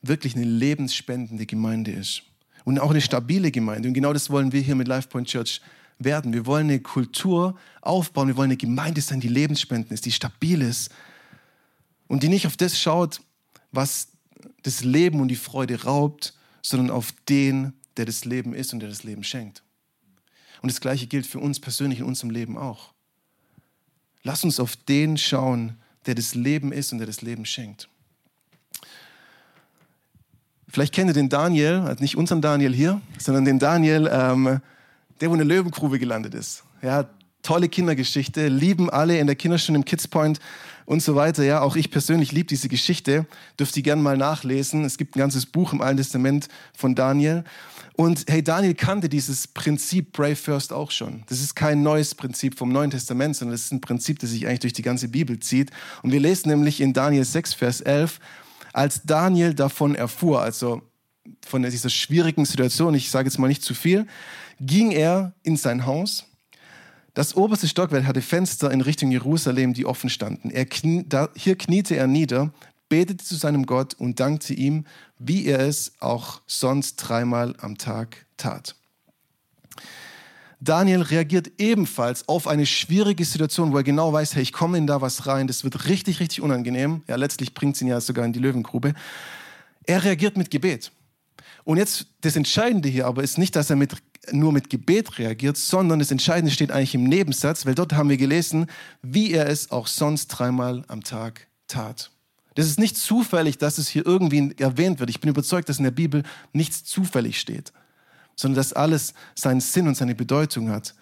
wirklich 0.00 0.34
eine 0.34 0.44
lebensspendende 0.44 1.44
Gemeinde 1.44 1.92
ist. 1.92 2.22
Und 2.64 2.78
auch 2.78 2.90
eine 2.90 3.00
stabile 3.00 3.50
Gemeinde. 3.50 3.88
Und 3.88 3.94
genau 3.94 4.12
das 4.12 4.30
wollen 4.30 4.52
wir 4.52 4.60
hier 4.60 4.76
mit 4.76 4.88
LifePoint 4.88 5.28
Church 5.28 5.60
werden. 6.04 6.32
Wir 6.32 6.46
wollen 6.46 6.68
eine 6.68 6.80
Kultur 6.80 7.56
aufbauen. 7.80 8.28
Wir 8.28 8.36
wollen 8.36 8.50
eine 8.50 8.56
Gemeinde 8.56 9.00
sein, 9.00 9.20
die 9.20 9.28
lebensspendend 9.28 9.92
ist, 9.92 10.06
die 10.06 10.12
stabil 10.12 10.62
ist. 10.62 10.90
Und 12.08 12.22
die 12.22 12.28
nicht 12.28 12.46
auf 12.46 12.56
das 12.56 12.78
schaut, 12.78 13.20
was 13.70 14.08
das 14.62 14.84
Leben 14.84 15.20
und 15.20 15.28
die 15.28 15.36
Freude 15.36 15.84
raubt, 15.84 16.34
sondern 16.62 16.90
auf 16.90 17.12
den, 17.28 17.72
der 17.96 18.04
das 18.04 18.24
Leben 18.24 18.54
ist 18.54 18.72
und 18.72 18.80
der 18.80 18.88
das 18.88 19.02
Leben 19.02 19.24
schenkt. 19.24 19.62
Und 20.60 20.70
das 20.70 20.80
Gleiche 20.80 21.06
gilt 21.06 21.26
für 21.26 21.40
uns 21.40 21.58
persönlich 21.58 21.98
in 21.98 22.04
unserem 22.04 22.30
Leben 22.30 22.56
auch. 22.56 22.92
Lass 24.22 24.44
uns 24.44 24.60
auf 24.60 24.76
den 24.76 25.16
schauen, 25.16 25.76
der 26.06 26.14
das 26.14 26.34
Leben 26.34 26.72
ist 26.72 26.92
und 26.92 26.98
der 26.98 27.06
das 27.06 27.22
Leben 27.22 27.44
schenkt. 27.44 27.88
Vielleicht 30.68 30.94
kennt 30.94 31.10
ihr 31.10 31.14
den 31.14 31.28
Daniel, 31.28 31.80
also 31.80 32.02
nicht 32.02 32.16
unseren 32.16 32.40
Daniel 32.40 32.72
hier, 32.72 33.00
sondern 33.18 33.44
den 33.44 33.58
Daniel, 33.58 34.08
ähm, 34.10 34.60
der 35.22 35.30
wo 35.30 35.34
in 35.34 35.38
der 35.38 35.46
Löwengrube 35.46 36.00
gelandet 36.00 36.34
ist. 36.34 36.64
Ja, 36.82 37.08
tolle 37.42 37.68
Kindergeschichte, 37.68 38.48
lieben 38.48 38.90
alle 38.90 39.18
in 39.18 39.28
der 39.28 39.36
Kinderstunde 39.36 39.78
im 39.78 39.84
Kids 39.84 40.08
Point 40.08 40.40
und 40.84 41.00
so 41.00 41.14
weiter. 41.14 41.44
Ja, 41.44 41.60
auch 41.60 41.76
ich 41.76 41.92
persönlich 41.92 42.32
liebe 42.32 42.48
diese 42.48 42.68
Geschichte, 42.68 43.26
dürft 43.58 43.76
ihr 43.76 43.84
gerne 43.84 44.02
mal 44.02 44.16
nachlesen. 44.16 44.84
Es 44.84 44.98
gibt 44.98 45.14
ein 45.14 45.20
ganzes 45.20 45.46
Buch 45.46 45.72
im 45.72 45.80
Alten 45.80 45.98
Testament 45.98 46.48
von 46.76 46.96
Daniel. 46.96 47.44
Und 47.94 48.24
hey, 48.28 48.42
Daniel 48.42 48.74
kannte 48.74 49.08
dieses 49.08 49.46
Prinzip 49.46 50.12
Pray 50.12 50.34
First 50.34 50.72
auch 50.72 50.90
schon. 50.90 51.22
Das 51.28 51.40
ist 51.40 51.54
kein 51.54 51.84
neues 51.84 52.16
Prinzip 52.16 52.58
vom 52.58 52.72
Neuen 52.72 52.90
Testament, 52.90 53.36
sondern 53.36 53.54
das 53.54 53.66
ist 53.66 53.72
ein 53.72 53.80
Prinzip, 53.80 54.18
das 54.18 54.30
sich 54.30 54.48
eigentlich 54.48 54.60
durch 54.60 54.72
die 54.72 54.82
ganze 54.82 55.06
Bibel 55.06 55.38
zieht. 55.38 55.70
Und 56.02 56.10
wir 56.10 56.20
lesen 56.20 56.48
nämlich 56.48 56.80
in 56.80 56.94
Daniel 56.94 57.24
6, 57.24 57.54
Vers 57.54 57.80
11, 57.80 58.18
als 58.72 59.02
Daniel 59.04 59.54
davon 59.54 59.94
erfuhr, 59.94 60.42
also 60.42 60.82
von 61.46 61.62
dieser 61.62 61.90
schwierigen 61.90 62.44
Situation, 62.44 62.94
ich 62.94 63.10
sage 63.10 63.28
jetzt 63.28 63.38
mal 63.38 63.46
nicht 63.46 63.62
zu 63.62 63.74
viel, 63.74 64.08
ging 64.62 64.92
er 64.92 65.34
in 65.42 65.56
sein 65.56 65.86
Haus. 65.86 66.24
Das 67.14 67.36
oberste 67.36 67.68
Stockwerk 67.68 68.06
hatte 68.06 68.22
Fenster 68.22 68.70
in 68.70 68.80
Richtung 68.80 69.10
Jerusalem, 69.10 69.74
die 69.74 69.84
offen 69.84 70.08
standen. 70.08 70.50
Knie, 70.70 71.04
da, 71.06 71.28
hier 71.36 71.56
kniete 71.56 71.96
er 71.96 72.06
nieder, 72.06 72.52
betete 72.88 73.22
zu 73.22 73.34
seinem 73.34 73.66
Gott 73.66 73.94
und 73.94 74.20
dankte 74.20 74.54
ihm, 74.54 74.86
wie 75.18 75.46
er 75.46 75.60
es 75.60 75.92
auch 75.98 76.40
sonst 76.46 76.96
dreimal 76.96 77.54
am 77.58 77.76
Tag 77.76 78.24
tat. 78.36 78.76
Daniel 80.60 81.02
reagiert 81.02 81.50
ebenfalls 81.58 82.28
auf 82.28 82.46
eine 82.46 82.66
schwierige 82.66 83.24
Situation, 83.24 83.72
wo 83.72 83.78
er 83.78 83.82
genau 83.82 84.12
weiß, 84.12 84.36
hey, 84.36 84.42
ich 84.42 84.52
komme 84.52 84.78
in 84.78 84.86
da 84.86 85.00
was 85.00 85.26
rein, 85.26 85.48
das 85.48 85.64
wird 85.64 85.88
richtig, 85.88 86.20
richtig 86.20 86.40
unangenehm. 86.40 87.02
Ja, 87.08 87.16
letztlich 87.16 87.52
bringt 87.52 87.74
es 87.74 87.82
ihn 87.82 87.88
ja 87.88 88.00
sogar 88.00 88.24
in 88.24 88.32
die 88.32 88.38
Löwengrube. 88.38 88.94
Er 89.84 90.04
reagiert 90.04 90.36
mit 90.36 90.50
Gebet. 90.52 90.92
Und 91.64 91.78
jetzt 91.78 92.06
das 92.20 92.36
Entscheidende 92.36 92.88
hier 92.88 93.06
aber 93.06 93.22
ist 93.24 93.38
nicht, 93.38 93.56
dass 93.56 93.70
er 93.70 93.76
mit, 93.76 93.96
nur 94.30 94.52
mit 94.52 94.70
Gebet 94.70 95.18
reagiert, 95.18 95.56
sondern 95.56 95.98
das 95.98 96.10
Entscheidende 96.10 96.52
steht 96.52 96.70
eigentlich 96.70 96.94
im 96.94 97.04
Nebensatz, 97.04 97.66
weil 97.66 97.74
dort 97.74 97.94
haben 97.94 98.08
wir 98.08 98.16
gelesen, 98.16 98.66
wie 99.02 99.32
er 99.32 99.48
es 99.48 99.70
auch 99.70 99.86
sonst 99.86 100.28
dreimal 100.28 100.84
am 100.88 101.02
Tag 101.02 101.48
tat. 101.66 102.10
Das 102.54 102.66
ist 102.66 102.78
nicht 102.78 102.96
zufällig, 102.96 103.58
dass 103.58 103.78
es 103.78 103.88
hier 103.88 104.06
irgendwie 104.06 104.54
erwähnt 104.58 105.00
wird. 105.00 105.10
Ich 105.10 105.20
bin 105.20 105.30
überzeugt, 105.30 105.68
dass 105.68 105.78
in 105.78 105.84
der 105.84 105.90
Bibel 105.90 106.22
nichts 106.52 106.84
zufällig 106.84 107.40
steht, 107.40 107.72
sondern 108.36 108.56
dass 108.56 108.72
alles 108.72 109.14
seinen 109.34 109.60
Sinn 109.60 109.88
und 109.88 109.96
seine 109.96 110.14
Bedeutung 110.14 110.70
hat. 110.70 110.94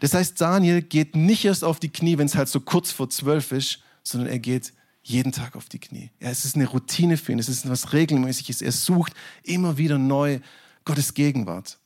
Das 0.00 0.14
heißt, 0.14 0.40
Daniel 0.40 0.80
geht 0.80 1.16
nicht 1.16 1.44
erst 1.44 1.64
auf 1.64 1.80
die 1.80 1.90
Knie, 1.90 2.18
wenn 2.18 2.26
es 2.26 2.36
halt 2.36 2.48
so 2.48 2.60
kurz 2.60 2.92
vor 2.92 3.10
zwölf 3.10 3.52
ist, 3.52 3.80
sondern 4.02 4.30
er 4.30 4.38
geht 4.38 4.72
jeden 5.02 5.32
Tag 5.32 5.56
auf 5.56 5.68
die 5.68 5.80
Knie. 5.80 6.10
Ja, 6.20 6.30
es 6.30 6.44
ist 6.44 6.54
eine 6.54 6.68
Routine 6.68 7.16
für 7.16 7.32
ihn, 7.32 7.38
es 7.38 7.48
ist 7.48 7.64
etwas 7.64 7.92
Regelmäßiges. 7.92 8.62
Er 8.62 8.72
sucht 8.72 9.12
immer 9.42 9.76
wieder 9.76 9.98
neu 9.98 10.38
Gottes 10.84 11.14
Gegenwart. 11.14 11.78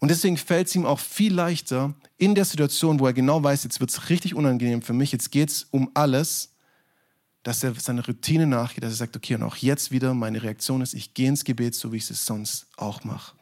Und 0.00 0.08
deswegen 0.10 0.38
fällt 0.38 0.66
es 0.66 0.74
ihm 0.74 0.86
auch 0.86 0.98
viel 0.98 1.32
leichter 1.32 1.94
in 2.16 2.34
der 2.34 2.46
Situation, 2.46 3.00
wo 3.00 3.06
er 3.06 3.12
genau 3.12 3.42
weiß, 3.42 3.64
jetzt 3.64 3.80
wird 3.80 3.90
es 3.90 4.08
richtig 4.08 4.34
unangenehm 4.34 4.82
für 4.82 4.94
mich, 4.94 5.12
jetzt 5.12 5.30
geht 5.30 5.50
es 5.50 5.66
um 5.70 5.90
alles, 5.94 6.50
dass 7.42 7.62
er 7.62 7.74
seiner 7.74 8.04
Routine 8.04 8.46
nachgeht, 8.46 8.82
dass 8.82 8.92
er 8.92 8.96
sagt, 8.96 9.16
okay, 9.16 9.34
und 9.34 9.42
auch 9.42 9.56
jetzt 9.56 9.90
wieder 9.90 10.12
meine 10.14 10.42
Reaktion 10.42 10.80
ist, 10.80 10.94
ich 10.94 11.14
gehe 11.14 11.28
ins 11.28 11.44
Gebet, 11.44 11.74
so 11.74 11.92
wie 11.92 11.96
ich 11.98 12.10
es 12.10 12.26
sonst 12.26 12.66
auch 12.76 13.04
mache. 13.04 13.34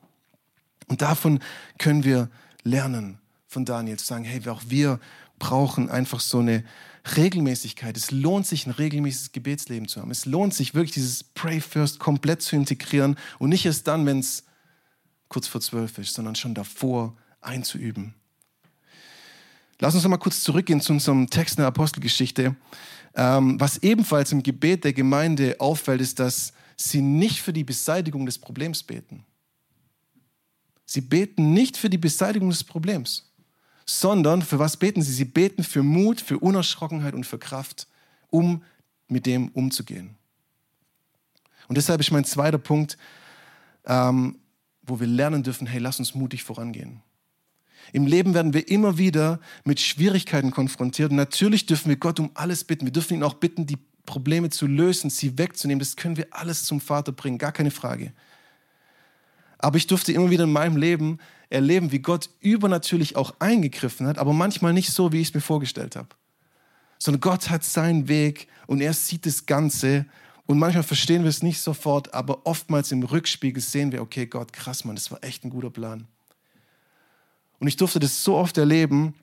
Und 0.88 1.02
davon 1.02 1.40
können 1.78 2.04
wir 2.04 2.28
lernen, 2.62 3.18
von 3.46 3.64
Daniel 3.64 3.98
zu 3.98 4.06
sagen, 4.06 4.24
hey, 4.24 4.46
auch 4.48 4.62
wir 4.68 5.00
brauchen 5.38 5.88
einfach 5.88 6.20
so 6.20 6.38
eine 6.38 6.64
Regelmäßigkeit. 7.16 7.96
Es 7.96 8.10
lohnt 8.10 8.46
sich, 8.46 8.66
ein 8.66 8.72
regelmäßiges 8.72 9.32
Gebetsleben 9.32 9.88
zu 9.88 10.00
haben. 10.00 10.10
Es 10.10 10.26
lohnt 10.26 10.54
sich 10.54 10.74
wirklich, 10.74 10.92
dieses 10.92 11.24
Pray 11.24 11.60
First 11.60 11.98
komplett 11.98 12.42
zu 12.42 12.56
integrieren 12.56 13.16
und 13.38 13.50
nicht 13.50 13.64
erst 13.64 13.86
dann, 13.86 14.04
wenn 14.06 14.18
es 14.18 14.44
kurz 15.28 15.46
vor 15.46 15.60
zwölf 15.60 15.98
ist, 15.98 16.14
sondern 16.14 16.34
schon 16.34 16.54
davor 16.54 17.16
einzuüben. 17.40 18.14
Lass 19.80 19.94
uns 19.94 20.02
noch 20.02 20.10
mal 20.10 20.16
kurz 20.16 20.42
zurückgehen 20.42 20.80
zu 20.80 20.92
unserem 20.92 21.30
Text 21.30 21.56
in 21.56 21.62
der 21.62 21.68
Apostelgeschichte. 21.68 22.56
Ähm, 23.14 23.60
was 23.60 23.78
ebenfalls 23.78 24.32
im 24.32 24.42
Gebet 24.42 24.84
der 24.84 24.92
Gemeinde 24.92 25.56
auffällt, 25.60 26.00
ist, 26.00 26.18
dass 26.18 26.52
sie 26.76 27.00
nicht 27.00 27.40
für 27.40 27.52
die 27.52 27.64
Beseitigung 27.64 28.26
des 28.26 28.38
Problems 28.38 28.82
beten. 28.82 29.24
Sie 30.84 31.00
beten 31.00 31.52
nicht 31.52 31.76
für 31.76 31.90
die 31.90 31.98
Beseitigung 31.98 32.48
des 32.48 32.64
Problems, 32.64 33.30
sondern 33.84 34.42
für 34.42 34.58
was 34.58 34.76
beten 34.76 35.02
sie? 35.02 35.12
Sie 35.12 35.24
beten 35.24 35.62
für 35.62 35.82
Mut, 35.82 36.20
für 36.20 36.38
Unerschrockenheit 36.38 37.14
und 37.14 37.24
für 37.24 37.38
Kraft, 37.38 37.86
um 38.30 38.62
mit 39.06 39.26
dem 39.26 39.48
umzugehen. 39.48 40.16
Und 41.68 41.76
deshalb 41.76 42.00
ist 42.00 42.10
mein 42.10 42.24
zweiter 42.24 42.58
Punkt, 42.58 42.96
ähm, 43.84 44.38
wo 44.88 45.00
wir 45.00 45.06
lernen 45.06 45.42
dürfen, 45.42 45.66
hey, 45.66 45.80
lass 45.80 45.98
uns 45.98 46.14
mutig 46.14 46.44
vorangehen. 46.44 47.02
Im 47.92 48.06
Leben 48.06 48.34
werden 48.34 48.52
wir 48.52 48.68
immer 48.68 48.98
wieder 48.98 49.40
mit 49.64 49.80
Schwierigkeiten 49.80 50.50
konfrontiert. 50.50 51.10
Und 51.10 51.16
natürlich 51.16 51.66
dürfen 51.66 51.88
wir 51.88 51.96
Gott 51.96 52.20
um 52.20 52.30
alles 52.34 52.64
bitten. 52.64 52.86
Wir 52.86 52.92
dürfen 52.92 53.14
ihn 53.14 53.22
auch 53.22 53.34
bitten, 53.34 53.66
die 53.66 53.78
Probleme 54.04 54.50
zu 54.50 54.66
lösen, 54.66 55.10
sie 55.10 55.38
wegzunehmen. 55.38 55.78
Das 55.78 55.96
können 55.96 56.16
wir 56.16 56.26
alles 56.30 56.64
zum 56.64 56.80
Vater 56.80 57.12
bringen, 57.12 57.38
gar 57.38 57.52
keine 57.52 57.70
Frage. 57.70 58.12
Aber 59.58 59.76
ich 59.76 59.86
durfte 59.86 60.12
immer 60.12 60.30
wieder 60.30 60.44
in 60.44 60.52
meinem 60.52 60.76
Leben 60.76 61.18
erleben, 61.50 61.92
wie 61.92 61.98
Gott 61.98 62.30
übernatürlich 62.40 63.16
auch 63.16 63.34
eingegriffen 63.38 64.06
hat, 64.06 64.18
aber 64.18 64.32
manchmal 64.32 64.72
nicht 64.72 64.92
so, 64.92 65.12
wie 65.12 65.20
ich 65.20 65.28
es 65.28 65.34
mir 65.34 65.40
vorgestellt 65.40 65.96
habe. 65.96 66.08
Sondern 66.98 67.20
Gott 67.20 67.50
hat 67.50 67.64
seinen 67.64 68.08
Weg 68.08 68.48
und 68.66 68.80
er 68.80 68.92
sieht 68.92 69.26
das 69.26 69.46
Ganze 69.46 70.06
und 70.48 70.58
manchmal 70.58 70.82
verstehen 70.82 71.24
wir 71.24 71.28
es 71.28 71.42
nicht 71.42 71.60
sofort, 71.60 72.14
aber 72.14 72.46
oftmals 72.46 72.90
im 72.90 73.02
Rückspiegel 73.02 73.62
sehen 73.62 73.92
wir, 73.92 74.00
okay, 74.00 74.24
Gott, 74.24 74.54
krass, 74.54 74.82
Mann, 74.82 74.96
das 74.96 75.10
war 75.10 75.22
echt 75.22 75.44
ein 75.44 75.50
guter 75.50 75.68
Plan. 75.68 76.06
Und 77.58 77.68
ich 77.68 77.76
durfte 77.76 78.00
das 78.00 78.24
so 78.24 78.34
oft 78.34 78.56
erleben. 78.56 79.14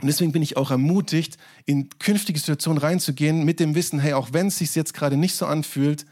Und 0.00 0.08
deswegen 0.08 0.32
bin 0.32 0.42
ich 0.42 0.56
auch 0.56 0.72
ermutigt, 0.72 1.36
in 1.66 1.88
künftige 2.00 2.36
Situationen 2.36 2.78
reinzugehen 2.78 3.44
mit 3.44 3.60
dem 3.60 3.76
Wissen, 3.76 4.00
hey, 4.00 4.14
auch 4.14 4.32
wenn 4.32 4.48
es 4.48 4.58
sich 4.58 4.74
jetzt 4.74 4.92
gerade 4.92 5.16
nicht 5.16 5.36
so 5.36 5.46
anfühlt 5.46 6.04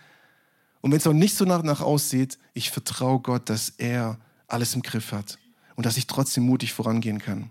und 0.83 0.93
wenn 0.93 0.99
es 0.99 1.07
auch 1.09 1.15
nicht 1.15 1.35
so 1.35 1.45
nach, 1.45 1.65
nach 1.65 1.81
aussieht, 1.81 2.39
ich 2.55 2.71
vertraue 2.71 3.19
Gott, 3.19 3.51
dass 3.51 3.71
er 3.71 4.21
alles 4.47 4.77
im 4.77 4.83
Griff 4.83 5.11
hat 5.11 5.39
und 5.75 5.85
dass 5.85 5.97
ich 5.97 6.07
trotzdem 6.07 6.45
mutig 6.45 6.73
vorangehen 6.73 7.19
kann. 7.19 7.51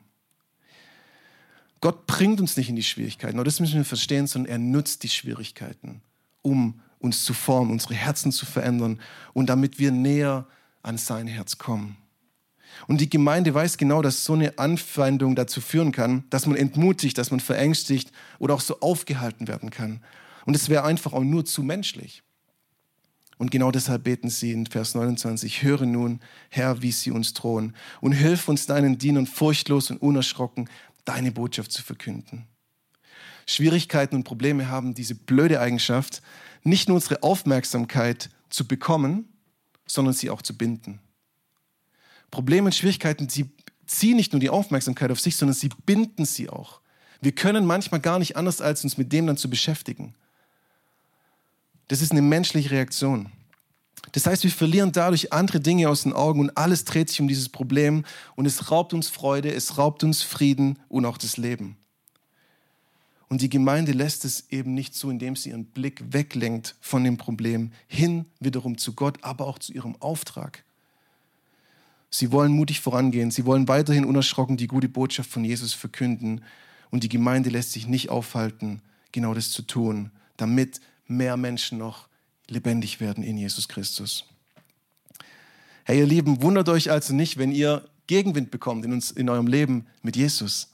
Gott 1.82 2.08
bringt 2.08 2.40
uns 2.40 2.56
nicht 2.56 2.70
in 2.70 2.78
die 2.78 2.84
Schwierigkeiten, 2.84 3.36
aber 3.36 3.46
das 3.46 3.60
müssen 3.60 3.76
wir 3.76 3.84
verstehen, 3.84 4.26
sondern 4.26 4.54
er 4.54 4.58
nutzt 4.58 5.04
die 5.04 5.10
Schwierigkeiten, 5.10 6.02
um 6.42 6.80
uns 7.00 7.24
zu 7.24 7.34
formen, 7.34 7.72
unsere 7.72 7.96
Herzen 7.96 8.32
zu 8.32 8.46
verändern 8.46 9.00
und 9.34 9.48
damit 9.48 9.80
wir 9.80 9.92
näher 9.92 10.48
an 10.84 10.98
sein 10.98 11.28
Herz 11.28 11.58
kommen. 11.58 11.98
Und 12.88 13.02
die 13.02 13.10
Gemeinde 13.10 13.54
weiß 13.54 13.78
genau, 13.78 14.02
dass 14.02 14.24
so 14.24 14.34
eine 14.34 14.58
Anfeindung 14.58 15.36
dazu 15.36 15.62
führen 15.62 15.92
kann, 15.92 16.24
dass 16.30 16.46
man 16.46 16.56
entmutigt, 16.56 17.18
dass 17.18 17.32
man 17.32 17.40
verängstigt 17.40 18.12
oder 18.38 18.54
auch 18.54 18.62
so 18.62 18.80
aufgehalten 18.80 19.48
werden 19.48 19.70
kann. 19.70 20.02
Und 20.46 20.56
es 20.56 20.70
wäre 20.70 20.84
einfach 20.84 21.14
auch 21.14 21.24
nur 21.24 21.46
zu 21.46 21.64
menschlich. 21.64 22.24
Und 23.38 23.52
genau 23.52 23.72
deshalb 23.72 24.04
beten 24.04 24.30
sie 24.30 24.52
in 24.52 24.66
Vers 24.66 24.96
29, 24.96 25.64
höre 25.64 25.86
nun, 25.86 26.20
Herr, 26.50 26.82
wie 26.82 26.92
sie 26.92 27.12
uns 27.12 27.34
drohen 27.34 27.74
und 28.02 28.12
hilf 28.12 28.50
uns 28.50 28.66
deinen 28.66 28.98
Dienern 28.98 29.28
furchtlos 29.28 29.90
und 29.92 30.02
unerschrocken 30.02 30.70
deine 31.06 31.32
Botschaft 31.32 31.72
zu 31.72 31.82
verkünden. 31.82 32.48
Schwierigkeiten 33.46 34.16
und 34.16 34.26
Probleme 34.26 34.68
haben 34.68 34.94
diese 34.94 35.16
blöde 35.16 35.62
Eigenschaft, 35.62 36.22
nicht 36.64 36.88
nur 36.88 36.96
unsere 36.96 37.24
Aufmerksamkeit 37.24 38.30
zu 38.50 38.68
bekommen, 38.68 39.28
sondern 39.86 40.14
sie 40.14 40.30
auch 40.30 40.42
zu 40.42 40.58
binden. 40.58 41.00
Probleme 42.32 42.68
und 42.68 42.76
Schwierigkeiten, 42.76 43.30
sie 43.30 43.50
ziehen 43.86 44.18
nicht 44.18 44.34
nur 44.34 44.40
die 44.40 44.50
Aufmerksamkeit 44.50 45.12
auf 45.12 45.20
sich, 45.20 45.36
sondern 45.36 45.56
sie 45.56 45.70
binden 45.86 46.26
sie 46.26 46.50
auch. 46.50 46.82
Wir 47.22 47.34
können 47.34 47.66
manchmal 47.66 48.00
gar 48.00 48.20
nicht 48.20 48.38
anders, 48.38 48.62
als 48.62 48.84
uns 48.84 48.98
mit 48.98 49.12
dem 49.12 49.28
dann 49.28 49.38
zu 49.38 49.50
beschäftigen. 49.50 50.14
Das 51.88 52.02
ist 52.02 52.12
eine 52.12 52.22
menschliche 52.22 52.72
Reaktion. 52.72 53.32
Das 54.12 54.26
heißt, 54.26 54.44
wir 54.44 54.52
verlieren 54.52 54.92
dadurch 54.92 55.34
andere 55.34 55.60
Dinge 55.60 55.90
aus 55.90 56.04
den 56.04 56.14
Augen 56.14 56.40
und 56.40 56.58
alles 56.58 56.86
dreht 56.86 57.10
sich 57.10 57.20
um 57.20 57.28
dieses 57.28 57.50
Problem 57.50 58.06
und 58.36 58.46
es 58.46 58.72
raubt 58.72 58.94
uns 58.94 59.10
Freude, 59.10 59.52
es 59.52 59.78
raubt 59.78 60.04
uns 60.04 60.24
Frieden 60.24 60.80
und 60.88 61.06
auch 61.06 61.18
das 61.18 61.38
Leben. 61.38 61.78
Und 63.30 63.42
die 63.42 63.50
Gemeinde 63.50 63.92
lässt 63.92 64.26
es 64.26 64.50
eben 64.50 64.74
nicht 64.74 64.96
so, 64.96 65.12
indem 65.12 65.36
sie 65.36 65.50
ihren 65.50 65.66
Blick 65.66 66.02
weglenkt 66.12 66.76
von 66.82 67.04
dem 67.04 67.18
Problem 67.18 67.72
hin 67.88 68.26
wiederum 68.40 68.78
zu 68.78 68.94
Gott, 68.94 69.20
aber 69.22 69.46
auch 69.46 69.60
zu 69.60 69.72
ihrem 69.72 69.96
Auftrag. 70.02 70.64
Sie 72.10 72.32
wollen 72.32 72.52
mutig 72.52 72.82
vorangehen, 72.82 73.30
sie 73.30 73.46
wollen 73.46 73.68
weiterhin 73.68 74.04
unerschrocken 74.04 74.58
die 74.58 74.66
gute 74.66 74.90
Botschaft 74.90 75.30
von 75.30 75.46
Jesus 75.46 75.74
verkünden 75.76 76.42
und 76.90 77.04
die 77.04 77.10
Gemeinde 77.10 77.52
lässt 77.52 77.72
sich 77.72 77.88
nicht 77.88 78.10
aufhalten, 78.10 78.82
genau 79.12 79.36
das 79.36 79.52
zu 79.52 79.62
tun, 79.62 80.10
damit 80.38 80.82
mehr 81.06 81.38
Menschen 81.38 81.78
noch 81.78 82.08
lebendig 82.48 83.00
werden 83.00 83.24
in 83.24 83.38
Jesus 83.38 83.68
Christus. 83.68 84.26
Hey, 85.84 86.00
ihr 86.00 86.08
Lieben, 86.08 86.42
wundert 86.42 86.68
euch 86.70 86.90
also 86.90 87.14
nicht, 87.14 87.38
wenn 87.38 87.52
ihr 87.52 87.88
Gegenwind 88.08 88.50
bekommt 88.50 88.86
in, 88.86 88.94
uns, 88.94 89.12
in 89.12 89.30
eurem 89.30 89.46
Leben 89.46 89.86
mit 90.02 90.16
Jesus. 90.16 90.72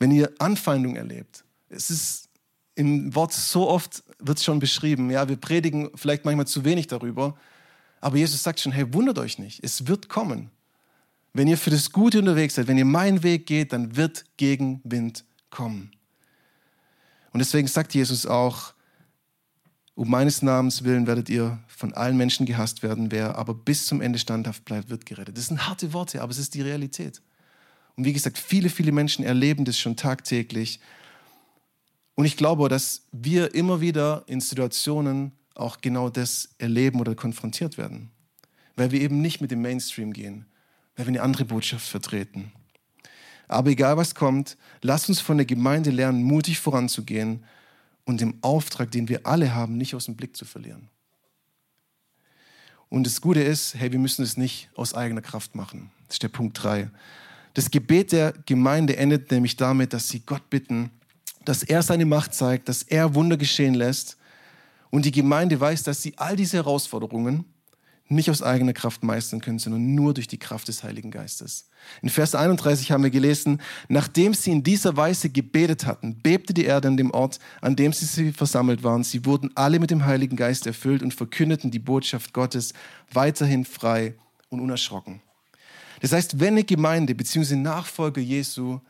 Wenn 0.00 0.10
ihr 0.10 0.32
Anfeindung 0.38 0.96
erlebt. 0.96 1.44
Es 1.68 1.90
ist 1.90 2.28
im 2.74 3.14
Wort 3.14 3.32
so 3.32 3.68
oft 3.68 4.04
wird 4.18 4.40
schon 4.40 4.58
beschrieben. 4.58 5.10
Ja, 5.10 5.28
wir 5.28 5.36
predigen 5.36 5.90
vielleicht 5.94 6.24
manchmal 6.24 6.46
zu 6.46 6.64
wenig 6.64 6.86
darüber. 6.86 7.36
Aber 8.00 8.16
Jesus 8.16 8.42
sagt 8.42 8.60
schon, 8.60 8.72
hey, 8.72 8.92
wundert 8.92 9.18
euch 9.18 9.38
nicht. 9.38 9.64
Es 9.64 9.86
wird 9.86 10.08
kommen. 10.08 10.50
Wenn 11.32 11.48
ihr 11.48 11.58
für 11.58 11.70
das 11.70 11.90
Gute 11.92 12.18
unterwegs 12.18 12.54
seid, 12.54 12.68
wenn 12.68 12.78
ihr 12.78 12.84
meinen 12.84 13.22
Weg 13.22 13.46
geht, 13.46 13.72
dann 13.72 13.96
wird 13.96 14.24
Gegenwind 14.36 15.24
kommen. 15.50 15.90
Und 17.32 17.40
deswegen 17.40 17.68
sagt 17.68 17.94
Jesus 17.94 18.26
auch, 18.26 18.74
um 19.94 20.10
meines 20.10 20.42
Namens 20.42 20.84
willen 20.84 21.06
werdet 21.06 21.30
ihr 21.30 21.58
von 21.68 21.94
allen 21.94 22.18
Menschen 22.18 22.44
gehasst 22.44 22.82
werden. 22.82 23.10
Wer 23.10 23.36
aber 23.36 23.54
bis 23.54 23.86
zum 23.86 24.02
Ende 24.02 24.18
standhaft 24.18 24.64
bleibt, 24.66 24.90
wird 24.90 25.06
gerettet. 25.06 25.38
Das 25.38 25.46
sind 25.46 25.66
harte 25.66 25.94
Worte, 25.94 26.20
aber 26.20 26.30
es 26.30 26.38
ist 26.38 26.54
die 26.54 26.60
Realität. 26.60 27.22
Und 27.96 28.04
wie 28.04 28.12
gesagt, 28.12 28.36
viele, 28.36 28.68
viele 28.68 28.92
Menschen 28.92 29.24
erleben 29.24 29.64
das 29.64 29.78
schon 29.78 29.96
tagtäglich. 29.96 30.80
Und 32.16 32.24
ich 32.24 32.36
glaube, 32.36 32.68
dass 32.68 33.02
wir 33.12 33.54
immer 33.54 33.80
wieder 33.80 34.24
in 34.26 34.40
Situationen 34.40 35.32
auch 35.54 35.80
genau 35.80 36.08
das 36.10 36.48
erleben 36.58 36.98
oder 36.98 37.14
konfrontiert 37.14 37.78
werden. 37.78 38.10
Weil 38.74 38.90
wir 38.90 39.00
eben 39.00 39.20
nicht 39.20 39.40
mit 39.40 39.50
dem 39.50 39.62
Mainstream 39.62 40.12
gehen, 40.12 40.46
weil 40.96 41.06
wir 41.06 41.12
eine 41.12 41.22
andere 41.22 41.44
Botschaft 41.44 41.86
vertreten. 41.86 42.52
Aber 43.48 43.70
egal 43.70 43.96
was 43.96 44.14
kommt, 44.14 44.56
lasst 44.82 45.08
uns 45.08 45.20
von 45.20 45.36
der 45.36 45.46
Gemeinde 45.46 45.90
lernen, 45.90 46.22
mutig 46.22 46.58
voranzugehen 46.58 47.44
und 48.04 48.20
dem 48.20 48.38
Auftrag, 48.40 48.90
den 48.90 49.08
wir 49.08 49.26
alle 49.26 49.54
haben, 49.54 49.76
nicht 49.76 49.94
aus 49.94 50.06
dem 50.06 50.16
Blick 50.16 50.36
zu 50.36 50.44
verlieren. 50.44 50.88
Und 52.88 53.04
das 53.04 53.20
Gute 53.20 53.40
ist, 53.40 53.74
hey, 53.74 53.92
wir 53.92 53.98
müssen 53.98 54.22
es 54.22 54.36
nicht 54.36 54.70
aus 54.74 54.94
eigener 54.94 55.20
Kraft 55.20 55.54
machen. 55.54 55.90
Das 56.06 56.16
ist 56.16 56.22
der 56.22 56.28
Punkt 56.28 56.62
3. 56.62 56.90
Das 57.54 57.70
Gebet 57.70 58.12
der 58.12 58.32
Gemeinde 58.46 58.96
endet 58.96 59.30
nämlich 59.30 59.56
damit, 59.56 59.92
dass 59.92 60.08
sie 60.08 60.20
Gott 60.20 60.48
bitten, 60.50 60.90
dass 61.48 61.62
er 61.62 61.82
seine 61.82 62.04
Macht 62.04 62.34
zeigt, 62.34 62.68
dass 62.68 62.82
er 62.82 63.14
Wunder 63.14 63.36
geschehen 63.36 63.74
lässt. 63.74 64.16
Und 64.90 65.04
die 65.04 65.12
Gemeinde 65.12 65.58
weiß, 65.58 65.82
dass 65.82 66.02
sie 66.02 66.14
all 66.16 66.36
diese 66.36 66.58
Herausforderungen 66.58 67.44
nicht 68.08 68.30
aus 68.30 68.42
eigener 68.42 68.72
Kraft 68.72 69.02
meistern 69.02 69.40
können, 69.40 69.58
sondern 69.58 69.94
nur 69.94 70.14
durch 70.14 70.28
die 70.28 70.38
Kraft 70.38 70.68
des 70.68 70.84
Heiligen 70.84 71.10
Geistes. 71.10 71.68
In 72.02 72.08
Vers 72.08 72.34
31 72.34 72.92
haben 72.92 73.02
wir 73.02 73.10
gelesen, 73.10 73.60
nachdem 73.88 74.32
sie 74.32 74.52
in 74.52 74.62
dieser 74.62 74.96
Weise 74.96 75.28
gebetet 75.28 75.86
hatten, 75.86 76.16
bebte 76.22 76.54
die 76.54 76.64
Erde 76.64 76.88
an 76.88 76.96
dem 76.96 77.10
Ort, 77.10 77.40
an 77.60 77.74
dem 77.74 77.92
sie 77.92 78.32
versammelt 78.32 78.84
waren. 78.84 79.02
Sie 79.02 79.24
wurden 79.24 79.50
alle 79.56 79.80
mit 79.80 79.90
dem 79.90 80.04
Heiligen 80.04 80.36
Geist 80.36 80.66
erfüllt 80.66 81.02
und 81.02 81.14
verkündeten 81.14 81.70
die 81.70 81.80
Botschaft 81.80 82.32
Gottes 82.32 82.74
weiterhin 83.12 83.64
frei 83.64 84.14
und 84.50 84.60
unerschrocken. 84.60 85.20
Das 86.00 86.12
heißt, 86.12 86.38
wenn 86.38 86.54
eine 86.54 86.64
Gemeinde 86.64 87.14
bzw. 87.14 87.56
Nachfolger 87.56 88.20
Jesu 88.20 88.80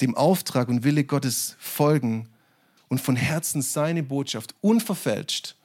dem 0.00 0.14
Auftrag 0.14 0.68
und 0.68 0.84
Wille 0.84 1.04
Gottes 1.04 1.56
folgen 1.58 2.28
und 2.88 3.00
von 3.00 3.16
Herzen 3.16 3.62
seine 3.62 4.02
Botschaft 4.02 4.54
unverfälscht 4.60 5.56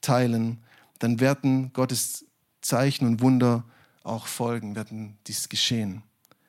teilen, 0.00 0.58
dann 0.98 1.20
werden 1.20 1.72
Gottes 1.72 2.24
Zeichen 2.60 3.06
und 3.06 3.20
Wunder 3.20 3.64
auch 4.02 4.26
folgen, 4.26 4.76
werden 4.76 5.18
dies 5.26 5.48
geschehen. 5.48 6.02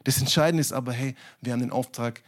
Das 0.04 0.20
Entscheidende 0.20 0.62
ist 0.62 0.72
aber, 0.72 0.94
hey, 0.94 1.16
wir 1.42 1.54
haben 1.54 1.60
den 1.60 1.72
Auftrag, 1.72 2.24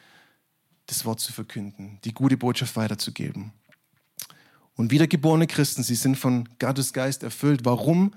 das 0.87 1.05
Wort 1.05 1.19
zu 1.19 1.31
verkünden, 1.31 1.99
die 2.03 2.13
gute 2.13 2.35
Botschaft 2.35 2.75
weiterzugeben. 2.75 3.53
Und 4.75 4.91
wiedergeborene 4.91 5.45
Christen, 5.45 5.83
sie 5.83 5.95
sind 5.95 6.15
von 6.15 6.49
Gottes 6.57 6.93
Geist 6.93 7.23
erfüllt. 7.23 7.63
Warum? 7.63 8.11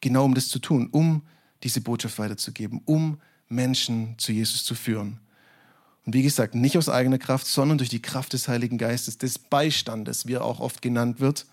Genau 0.00 0.24
um 0.24 0.34
das 0.34 0.48
zu 0.48 0.58
tun, 0.58 0.88
um 0.92 1.22
diese 1.62 1.80
Botschaft 1.80 2.18
weiterzugeben, 2.18 2.80
um 2.84 3.20
Menschen 3.48 4.14
zu 4.18 4.32
Jesus 4.32 4.64
zu 4.64 4.74
führen. 4.74 5.20
Und 6.04 6.14
wie 6.14 6.22
gesagt, 6.22 6.54
nicht 6.54 6.76
aus 6.76 6.88
eigener 6.88 7.18
Kraft, 7.18 7.46
sondern 7.46 7.78
durch 7.78 7.90
die 7.90 8.02
Kraft 8.02 8.32
des 8.32 8.48
Heiligen 8.48 8.78
Geistes, 8.78 9.18
des 9.18 9.38
Beistandes, 9.38 10.26
wie 10.26 10.34
er 10.34 10.44
auch 10.44 10.60
oft 10.60 10.82
genannt 10.82 11.20
wird 11.20 11.46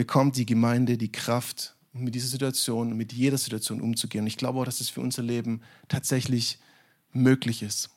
bekommt 0.00 0.36
die 0.36 0.46
Gemeinde 0.46 0.96
die 0.96 1.12
Kraft, 1.12 1.74
mit 1.92 2.14
dieser 2.14 2.28
Situation, 2.28 2.96
mit 2.96 3.12
jeder 3.12 3.36
Situation 3.36 3.82
umzugehen. 3.82 4.22
Und 4.22 4.28
ich 4.28 4.38
glaube 4.38 4.58
auch, 4.58 4.64
dass 4.64 4.80
es 4.80 4.88
für 4.88 5.02
unser 5.02 5.22
Leben 5.22 5.60
tatsächlich 5.88 6.58
möglich 7.12 7.62
ist. 7.62 7.90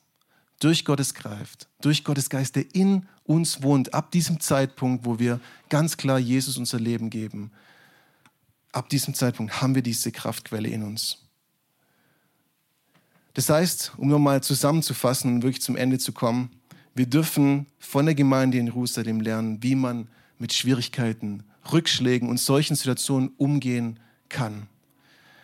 Durch 0.60 0.84
Gottes 0.84 1.14
greift, 1.14 1.66
durch 1.80 2.04
Gottes 2.04 2.28
Geist, 2.28 2.56
der 2.56 2.74
in 2.74 3.06
uns 3.22 3.62
wohnt, 3.62 3.94
ab 3.94 4.10
diesem 4.10 4.38
Zeitpunkt, 4.38 5.06
wo 5.06 5.18
wir 5.18 5.40
ganz 5.70 5.96
klar 5.96 6.18
Jesus 6.18 6.58
unser 6.58 6.78
Leben 6.78 7.08
geben, 7.08 7.52
ab 8.72 8.90
diesem 8.90 9.14
Zeitpunkt 9.14 9.62
haben 9.62 9.74
wir 9.74 9.82
diese 9.82 10.12
Kraftquelle 10.12 10.68
in 10.68 10.82
uns. 10.82 11.23
Das 13.34 13.48
heißt, 13.48 13.92
um 13.96 14.08
nochmal 14.08 14.42
zusammenzufassen 14.42 15.34
und 15.34 15.42
wirklich 15.42 15.62
zum 15.62 15.76
Ende 15.76 15.98
zu 15.98 16.12
kommen, 16.12 16.50
wir 16.94 17.06
dürfen 17.06 17.66
von 17.78 18.06
der 18.06 18.14
Gemeinde 18.14 18.58
in 18.58 18.66
Jerusalem 18.66 19.20
lernen, 19.20 19.62
wie 19.62 19.74
man 19.74 20.08
mit 20.38 20.52
Schwierigkeiten 20.52 21.42
Rückschlägen 21.72 22.28
und 22.28 22.38
solchen 22.38 22.76
Situationen 22.76 23.30
umgehen 23.36 23.98
kann. 24.28 24.68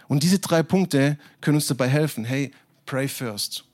Und 0.07 0.23
diese 0.23 0.39
drei 0.39 0.63
Punkte 0.63 1.19
können 1.41 1.57
uns 1.57 1.67
dabei 1.67 1.89
helfen. 1.89 2.25
Hey, 2.25 2.53
pray 2.87 3.09
first. 3.09 3.65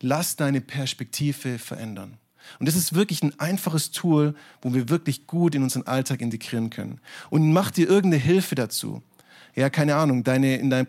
Lass 0.00 0.36
deine 0.36 0.60
Perspektive 0.60 1.58
verändern. 1.58 2.18
Und 2.58 2.66
das 2.66 2.74
ist 2.74 2.94
wirklich 2.94 3.22
ein 3.22 3.38
einfaches 3.38 3.92
Tool, 3.92 4.34
wo 4.62 4.74
wir 4.74 4.88
wirklich 4.88 5.26
gut 5.26 5.54
in 5.54 5.62
unseren 5.62 5.86
Alltag 5.86 6.20
integrieren 6.20 6.70
können. 6.70 7.00
Und 7.30 7.52
mach 7.52 7.70
dir 7.70 7.88
irgendeine 7.88 8.22
Hilfe 8.22 8.56
dazu. 8.56 9.02
Ja, 9.54 9.70
keine 9.70 9.94
Ahnung, 9.96 10.24
deine, 10.24 10.56
in 10.56 10.70
deinem 10.70 10.88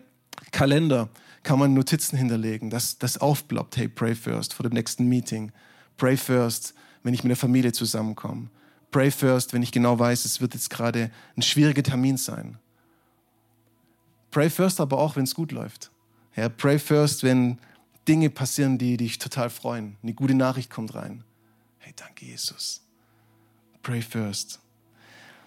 Kalender 0.50 1.08
kann 1.44 1.58
man 1.58 1.74
Notizen 1.74 2.16
hinterlegen, 2.16 2.70
dass 2.70 2.98
das 2.98 3.18
aufploppt. 3.18 3.76
Hey, 3.76 3.88
pray 3.88 4.14
first 4.14 4.54
vor 4.54 4.64
dem 4.64 4.72
nächsten 4.72 5.06
Meeting. 5.06 5.52
Pray 5.96 6.16
first, 6.16 6.74
wenn 7.02 7.14
ich 7.14 7.22
mit 7.22 7.30
der 7.30 7.36
Familie 7.36 7.72
zusammenkomme. 7.72 8.48
Pray 8.90 9.10
first, 9.10 9.52
wenn 9.52 9.62
ich 9.62 9.70
genau 9.70 9.98
weiß, 9.98 10.24
es 10.24 10.40
wird 10.40 10.54
jetzt 10.54 10.70
gerade 10.70 11.10
ein 11.36 11.42
schwieriger 11.42 11.82
Termin 11.82 12.16
sein. 12.16 12.58
Pray 14.30 14.50
first 14.50 14.80
aber 14.80 14.98
auch, 14.98 15.16
wenn 15.16 15.24
es 15.24 15.34
gut 15.34 15.52
läuft. 15.52 15.90
Ja, 16.34 16.48
pray 16.48 16.78
first, 16.78 17.22
wenn 17.22 17.58
Dinge 18.08 18.30
passieren, 18.30 18.78
die 18.78 18.96
dich 18.96 19.18
total 19.18 19.50
freuen. 19.50 19.96
Eine 20.02 20.14
gute 20.14 20.34
Nachricht 20.34 20.70
kommt 20.70 20.94
rein. 20.94 21.24
Hey, 21.78 21.92
danke 21.94 22.24
Jesus. 22.24 22.82
Pray 23.82 24.02
first. 24.02 24.60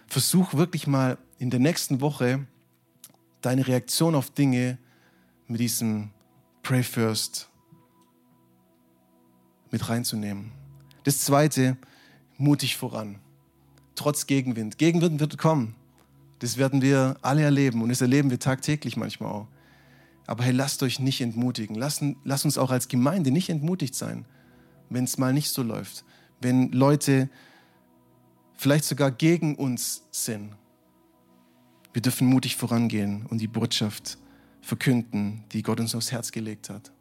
Versuch 0.08 0.54
wirklich 0.54 0.88
mal 0.88 1.18
in 1.40 1.50
der 1.50 1.60
nächsten 1.60 2.02
Woche 2.02 2.46
deine 3.42 3.68
Reaktion 3.68 4.16
auf 4.16 4.30
Dinge 4.30 4.78
mit 5.48 5.60
diesem 5.60 6.10
Pray 6.64 6.84
first 6.84 7.50
mit 9.72 9.90
reinzunehmen. 9.90 10.52
Das 11.04 11.22
zweite, 11.22 11.78
mutig 12.38 12.78
voran. 12.78 13.20
Trotz 13.96 14.28
Gegenwind. 14.28 14.78
Gegenwind 14.78 15.20
wird 15.20 15.38
kommen. 15.38 15.76
Das 16.40 16.58
werden 16.58 16.82
wir 16.82 17.18
alle 17.22 17.42
erleben 17.42 17.82
und 17.82 17.90
das 17.90 18.02
erleben 18.02 18.30
wir 18.30 18.40
tagtäglich 18.40 18.96
manchmal 18.96 19.32
auch. 19.32 19.48
Aber 20.28 20.44
hey, 20.44 20.52
lasst 20.52 20.84
euch 20.84 21.00
nicht 21.00 21.22
entmutigen. 21.22 21.76
Lasst, 21.76 22.04
lasst 22.24 22.46
uns 22.46 22.58
auch 22.58 22.70
als 22.70 22.90
Gemeinde 22.90 23.32
nicht 23.32 23.50
entmutigt 23.50 23.96
sein, 23.96 24.26
wenn 24.90 25.06
es 25.06 25.18
mal 25.18 25.34
nicht 25.34 25.50
so 25.50 25.64
läuft. 25.64 26.04
Wenn 26.42 26.72
Leute 26.72 27.30
vielleicht 28.56 28.86
sogar 28.86 29.10
gegen 29.10 29.56
uns 29.56 30.04
sind. 30.12 30.54
Wir 31.94 32.02
dürfen 32.02 32.28
mutig 32.28 32.56
vorangehen 32.58 33.26
und 33.26 33.40
die 33.40 33.48
Botschaft 33.48 34.18
verkünden, 34.68 35.44
die 35.54 35.64
Gott 35.64 35.80
uns 35.80 35.96
aufs 35.96 36.12
Herz 36.12 36.32
gelegt 36.32 36.70
hat. 36.70 36.92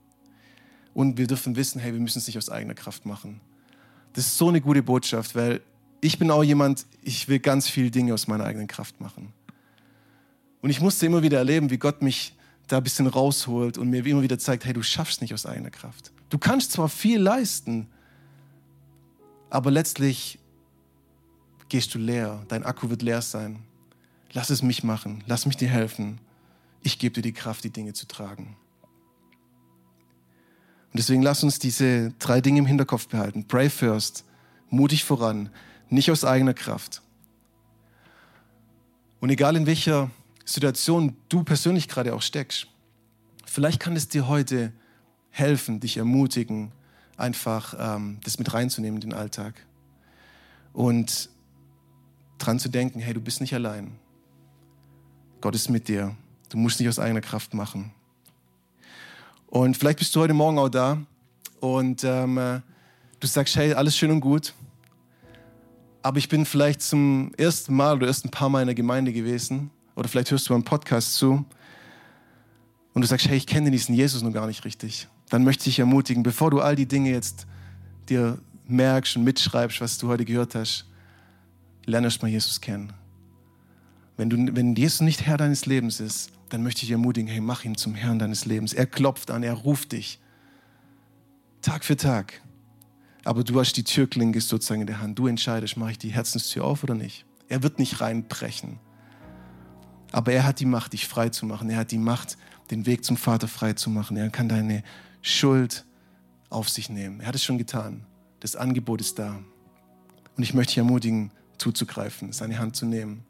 Und 0.94 1.18
wir 1.18 1.26
dürfen 1.26 1.56
wissen, 1.56 1.80
hey, 1.80 1.92
wir 1.92 2.00
müssen 2.00 2.18
es 2.18 2.26
nicht 2.26 2.38
aus 2.38 2.48
eigener 2.48 2.74
Kraft 2.74 3.04
machen. 3.04 3.40
Das 4.12 4.26
ist 4.26 4.38
so 4.38 4.48
eine 4.48 4.60
gute 4.60 4.82
Botschaft, 4.82 5.34
weil 5.34 5.60
ich 6.00 6.18
bin 6.18 6.30
auch 6.30 6.44
jemand, 6.44 6.86
ich 7.02 7.28
will 7.28 7.40
ganz 7.40 7.68
viele 7.68 7.90
Dinge 7.90 8.14
aus 8.14 8.28
meiner 8.28 8.44
eigenen 8.44 8.68
Kraft 8.68 9.00
machen. 9.00 9.32
Und 10.62 10.70
ich 10.70 10.80
musste 10.80 11.06
immer 11.06 11.22
wieder 11.22 11.38
erleben, 11.38 11.70
wie 11.70 11.76
Gott 11.76 12.02
mich 12.02 12.34
da 12.68 12.78
ein 12.78 12.84
bisschen 12.84 13.08
rausholt 13.08 13.78
und 13.78 13.90
mir 13.90 14.06
immer 14.06 14.22
wieder 14.22 14.38
zeigt, 14.38 14.64
hey, 14.64 14.72
du 14.72 14.82
schaffst 14.82 15.20
nicht 15.20 15.34
aus 15.34 15.44
eigener 15.44 15.70
Kraft. 15.70 16.12
Du 16.30 16.38
kannst 16.38 16.72
zwar 16.72 16.88
viel 16.88 17.20
leisten, 17.20 17.88
aber 19.50 19.70
letztlich 19.70 20.38
gehst 21.68 21.94
du 21.94 21.98
leer, 21.98 22.44
dein 22.48 22.64
Akku 22.64 22.90
wird 22.90 23.02
leer 23.02 23.22
sein. 23.22 23.58
Lass 24.32 24.50
es 24.50 24.62
mich 24.62 24.84
machen, 24.84 25.24
lass 25.26 25.46
mich 25.46 25.56
dir 25.56 25.68
helfen. 25.68 26.20
Ich 26.86 27.00
gebe 27.00 27.14
dir 27.14 27.22
die 27.22 27.32
Kraft, 27.32 27.64
die 27.64 27.70
Dinge 27.70 27.94
zu 27.94 28.06
tragen. 28.06 28.56
Und 30.92 30.98
deswegen 31.00 31.20
lass 31.20 31.42
uns 31.42 31.58
diese 31.58 32.12
drei 32.20 32.40
Dinge 32.40 32.60
im 32.60 32.66
Hinterkopf 32.66 33.08
behalten. 33.08 33.48
Pray 33.48 33.70
first, 33.70 34.24
mutig 34.70 35.02
voran, 35.02 35.50
nicht 35.90 36.12
aus 36.12 36.24
eigener 36.24 36.54
Kraft. 36.54 37.02
Und 39.18 39.30
egal 39.30 39.56
in 39.56 39.66
welcher 39.66 40.12
Situation 40.44 41.16
du 41.28 41.42
persönlich 41.42 41.88
gerade 41.88 42.14
auch 42.14 42.22
steckst, 42.22 42.68
vielleicht 43.44 43.80
kann 43.80 43.96
es 43.96 44.06
dir 44.06 44.28
heute 44.28 44.72
helfen, 45.30 45.80
dich 45.80 45.96
ermutigen, 45.96 46.70
einfach 47.16 47.74
ähm, 47.80 48.20
das 48.22 48.38
mit 48.38 48.54
reinzunehmen 48.54 49.02
in 49.02 49.10
den 49.10 49.18
Alltag. 49.18 49.54
Und 50.72 51.30
dran 52.38 52.60
zu 52.60 52.68
denken, 52.68 53.00
hey, 53.00 53.12
du 53.12 53.20
bist 53.20 53.40
nicht 53.40 53.54
allein. 53.54 53.98
Gott 55.40 55.56
ist 55.56 55.68
mit 55.68 55.88
dir. 55.88 56.16
Du 56.56 56.60
musst 56.60 56.80
nicht 56.80 56.88
aus 56.88 56.98
eigener 56.98 57.20
Kraft 57.20 57.52
machen. 57.52 57.90
Und 59.46 59.76
vielleicht 59.76 59.98
bist 59.98 60.16
du 60.16 60.20
heute 60.20 60.32
Morgen 60.32 60.58
auch 60.58 60.70
da 60.70 60.96
und 61.60 62.02
ähm, 62.02 62.38
äh, 62.38 62.60
du 63.20 63.26
sagst, 63.26 63.56
hey, 63.56 63.74
alles 63.74 63.94
schön 63.94 64.10
und 64.10 64.22
gut, 64.22 64.54
aber 66.00 66.16
ich 66.16 66.30
bin 66.30 66.46
vielleicht 66.46 66.80
zum 66.80 67.30
ersten 67.36 67.76
Mal 67.76 67.96
oder 67.96 68.06
erst 68.06 68.24
ein 68.24 68.30
paar 68.30 68.48
Mal 68.48 68.62
in 68.62 68.68
der 68.68 68.74
Gemeinde 68.74 69.12
gewesen 69.12 69.70
oder 69.96 70.08
vielleicht 70.08 70.30
hörst 70.30 70.48
du 70.48 70.54
einen 70.54 70.64
Podcast 70.64 71.16
zu 71.16 71.44
und 72.94 73.02
du 73.02 73.06
sagst, 73.06 73.28
hey, 73.28 73.36
ich 73.36 73.46
kenne 73.46 73.70
diesen 73.70 73.94
Jesus 73.94 74.22
noch 74.22 74.32
gar 74.32 74.46
nicht 74.46 74.64
richtig. 74.64 75.08
Dann 75.28 75.44
möchte 75.44 75.60
ich 75.68 75.74
dich 75.74 75.80
ermutigen, 75.80 76.22
bevor 76.22 76.50
du 76.50 76.62
all 76.62 76.74
die 76.74 76.86
Dinge 76.86 77.10
jetzt 77.10 77.46
dir 78.08 78.38
merkst 78.66 79.14
und 79.16 79.24
mitschreibst, 79.24 79.82
was 79.82 79.98
du 79.98 80.08
heute 80.08 80.24
gehört 80.24 80.54
hast, 80.54 80.86
lerne 81.84 82.06
erst 82.06 82.22
mal 82.22 82.28
Jesus 82.28 82.62
kennen. 82.62 82.94
Wenn, 84.16 84.30
du, 84.30 84.56
wenn 84.56 84.74
Jesus 84.74 85.02
nicht 85.02 85.26
Herr 85.26 85.36
deines 85.36 85.66
Lebens 85.66 86.00
ist, 86.00 86.32
dann 86.48 86.62
möchte 86.62 86.84
ich 86.84 86.90
ermutigen, 86.90 87.28
hey, 87.28 87.40
mach 87.40 87.64
ihn 87.64 87.76
zum 87.76 87.94
Herrn 87.94 88.18
deines 88.18 88.44
Lebens. 88.44 88.72
Er 88.72 88.86
klopft 88.86 89.30
an, 89.30 89.42
er 89.42 89.52
ruft 89.52 89.92
dich. 89.92 90.20
Tag 91.60 91.84
für 91.84 91.96
Tag. 91.96 92.40
Aber 93.24 93.42
du 93.42 93.58
hast 93.58 93.72
die 93.72 93.82
Türklinke 93.82 94.40
sozusagen 94.40 94.82
in 94.82 94.86
der 94.86 95.00
Hand. 95.00 95.18
Du 95.18 95.26
entscheidest, 95.26 95.76
mache 95.76 95.92
ich 95.92 95.98
die 95.98 96.10
Herzenstür 96.10 96.64
auf 96.64 96.84
oder 96.84 96.94
nicht. 96.94 97.24
Er 97.48 97.62
wird 97.62 97.78
nicht 97.80 98.00
reinbrechen. 98.00 98.78
Aber 100.12 100.32
er 100.32 100.44
hat 100.44 100.60
die 100.60 100.66
Macht, 100.66 100.92
dich 100.92 101.08
frei 101.08 101.30
zu 101.30 101.44
machen. 101.46 101.68
Er 101.68 101.78
hat 101.78 101.90
die 101.90 101.98
Macht, 101.98 102.38
den 102.70 102.86
Weg 102.86 103.04
zum 103.04 103.16
Vater 103.16 103.48
frei 103.48 103.72
zu 103.72 103.90
machen. 103.90 104.16
Er 104.16 104.30
kann 104.30 104.48
deine 104.48 104.84
Schuld 105.22 105.84
auf 106.48 106.68
sich 106.68 106.88
nehmen. 106.88 107.20
Er 107.20 107.26
hat 107.26 107.34
es 107.34 107.42
schon 107.42 107.58
getan. 107.58 108.06
Das 108.38 108.54
Angebot 108.54 109.00
ist 109.00 109.18
da. 109.18 109.40
Und 110.36 110.42
ich 110.44 110.54
möchte 110.54 110.70
dich 110.70 110.78
ermutigen, 110.78 111.32
zuzugreifen, 111.58 112.32
seine 112.32 112.58
Hand 112.58 112.76
zu 112.76 112.86
nehmen 112.86 113.25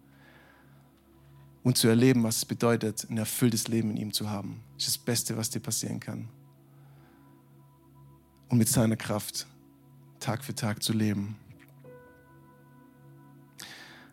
und 1.67 1.77
zu 1.77 1.89
erleben, 1.89 2.23
was 2.23 2.37
es 2.37 2.45
bedeutet, 2.45 3.09
ein 3.11 3.19
erfülltes 3.19 3.67
Leben 3.67 3.91
in 3.91 3.97
ihm 3.97 4.13
zu 4.13 4.31
haben. 4.31 4.61
Das 4.77 4.87
ist 4.87 4.99
das 4.99 5.05
Beste, 5.05 5.37
was 5.37 5.51
dir 5.51 5.59
passieren 5.59 5.99
kann. 5.99 6.29
Und 8.49 8.59
mit 8.59 8.69
seiner 8.69 8.95
Kraft 8.95 9.49
Tag 10.21 10.45
für 10.45 10.55
Tag 10.55 10.81
zu 10.81 10.93
leben. 10.93 11.35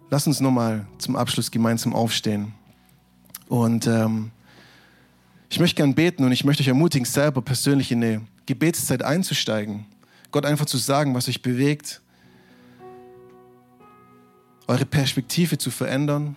Lass 0.10 0.26
uns 0.26 0.40
nochmal 0.40 0.88
zum 0.98 1.16
Abschluss 1.16 1.52
gemeinsam 1.52 1.94
aufstehen. 1.94 2.56
Und 3.50 3.86
ähm, 3.86 4.32
ich 5.48 5.60
möchte 5.60 5.76
gern 5.76 5.94
beten 5.94 6.24
und 6.24 6.32
ich 6.32 6.46
möchte 6.46 6.64
euch 6.64 6.70
ermutigen, 6.70 7.06
selber 7.06 7.44
persönlich 7.44 7.92
in 7.92 8.04
eine 8.04 8.22
Gebetszeit 8.48 9.04
einzusteigen. 9.04 9.86
Gott 10.32 10.48
einfach 10.48 10.66
zu 10.66 10.80
sagen, 10.80 11.14
was 11.14 11.30
euch 11.30 11.44
bewegt, 11.44 12.02
eure 14.66 14.86
Perspektive 14.88 15.60
zu 15.60 15.70
verändern. 15.70 16.36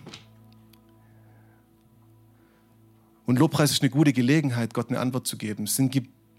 Und 3.27 3.39
Lobpreis 3.39 3.71
ist 3.71 3.81
eine 3.81 3.89
gute 3.89 4.13
Gelegenheit, 4.13 4.73
Gott 4.73 4.87
eine 4.87 5.01
Antwort 5.01 5.27
zu 5.27 5.37
geben. 5.37 5.65
Es 5.65 5.75
sind 5.75 5.93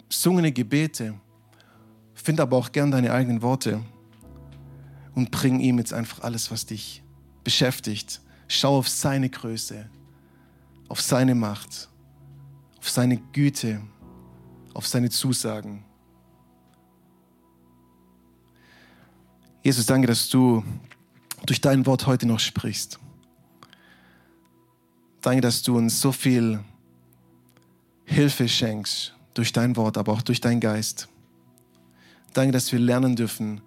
gesungene 0.08 0.52
Gebete. 0.52 1.20
Find 2.14 2.40
aber 2.40 2.56
auch 2.56 2.72
gern 2.72 2.90
deine 2.90 3.12
eigenen 3.12 3.42
Worte 3.42 3.84
und 5.14 5.30
bring 5.30 5.60
ihm 5.60 5.76
jetzt 5.78 5.92
einfach 5.92 6.20
alles, 6.20 6.50
was 6.50 6.64
dich 6.64 7.02
beschäftigt. 7.44 8.22
Schau 8.48 8.78
auf 8.78 8.88
seine 8.88 9.28
Größe, 9.28 9.90
auf 10.88 11.02
seine 11.02 11.34
Macht, 11.34 11.90
auf 12.78 12.88
seine 12.88 13.18
Güte, 13.18 13.82
auf 14.72 14.86
seine 14.86 15.10
Zusagen. 15.10 15.84
Jesus, 19.62 19.84
danke, 19.84 20.06
dass 20.06 20.30
du 20.30 20.64
durch 21.44 21.60
dein 21.60 21.84
Wort 21.84 22.06
heute 22.06 22.24
noch 22.24 22.40
sprichst. 22.40 22.98
Danke, 25.20 25.42
dass 25.42 25.62
du 25.62 25.76
uns 25.76 26.00
so 26.00 26.12
viel 26.12 26.64
Hilfe 28.08 28.48
schenkst 28.48 29.14
durch 29.34 29.52
dein 29.52 29.76
Wort, 29.76 29.98
aber 29.98 30.12
auch 30.12 30.22
durch 30.22 30.40
deinen 30.40 30.60
Geist. 30.60 31.08
Danke, 32.32 32.52
dass 32.52 32.72
wir 32.72 32.78
lernen 32.78 33.16
dürfen 33.16 33.60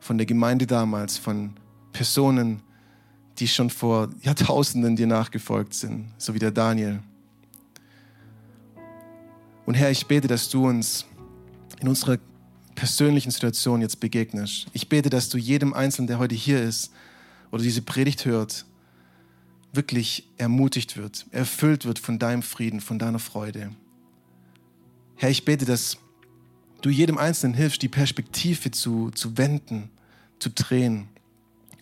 von 0.00 0.18
der 0.18 0.26
Gemeinde 0.26 0.66
damals, 0.66 1.18
von 1.18 1.52
Personen, 1.92 2.62
die 3.38 3.46
schon 3.46 3.70
vor 3.70 4.10
Jahrtausenden 4.22 4.96
dir 4.96 5.06
nachgefolgt 5.06 5.74
sind, 5.74 6.08
so 6.18 6.34
wie 6.34 6.38
der 6.40 6.50
Daniel. 6.50 7.00
Und 9.66 9.74
Herr, 9.74 9.90
ich 9.90 10.06
bete, 10.06 10.26
dass 10.26 10.48
du 10.48 10.66
uns 10.66 11.06
in 11.80 11.86
unserer 11.88 12.18
persönlichen 12.74 13.30
Situation 13.30 13.80
jetzt 13.80 14.00
begegnest. 14.00 14.66
Ich 14.72 14.88
bete, 14.88 15.10
dass 15.10 15.28
du 15.28 15.38
jedem 15.38 15.74
Einzelnen, 15.74 16.08
der 16.08 16.18
heute 16.18 16.34
hier 16.34 16.60
ist 16.60 16.92
oder 17.52 17.62
diese 17.62 17.82
Predigt 17.82 18.24
hört, 18.24 18.64
wirklich 19.72 20.28
ermutigt 20.36 20.96
wird, 20.96 21.26
erfüllt 21.30 21.84
wird 21.84 21.98
von 21.98 22.18
deinem 22.18 22.42
Frieden, 22.42 22.80
von 22.80 22.98
deiner 22.98 23.18
Freude. 23.18 23.70
Herr, 25.16 25.30
ich 25.30 25.44
bete, 25.44 25.64
dass 25.64 25.98
du 26.80 26.90
jedem 26.90 27.18
Einzelnen 27.18 27.54
hilfst, 27.54 27.82
die 27.82 27.88
Perspektive 27.88 28.70
zu, 28.70 29.10
zu 29.10 29.36
wenden, 29.36 29.90
zu 30.38 30.50
drehen. 30.50 31.08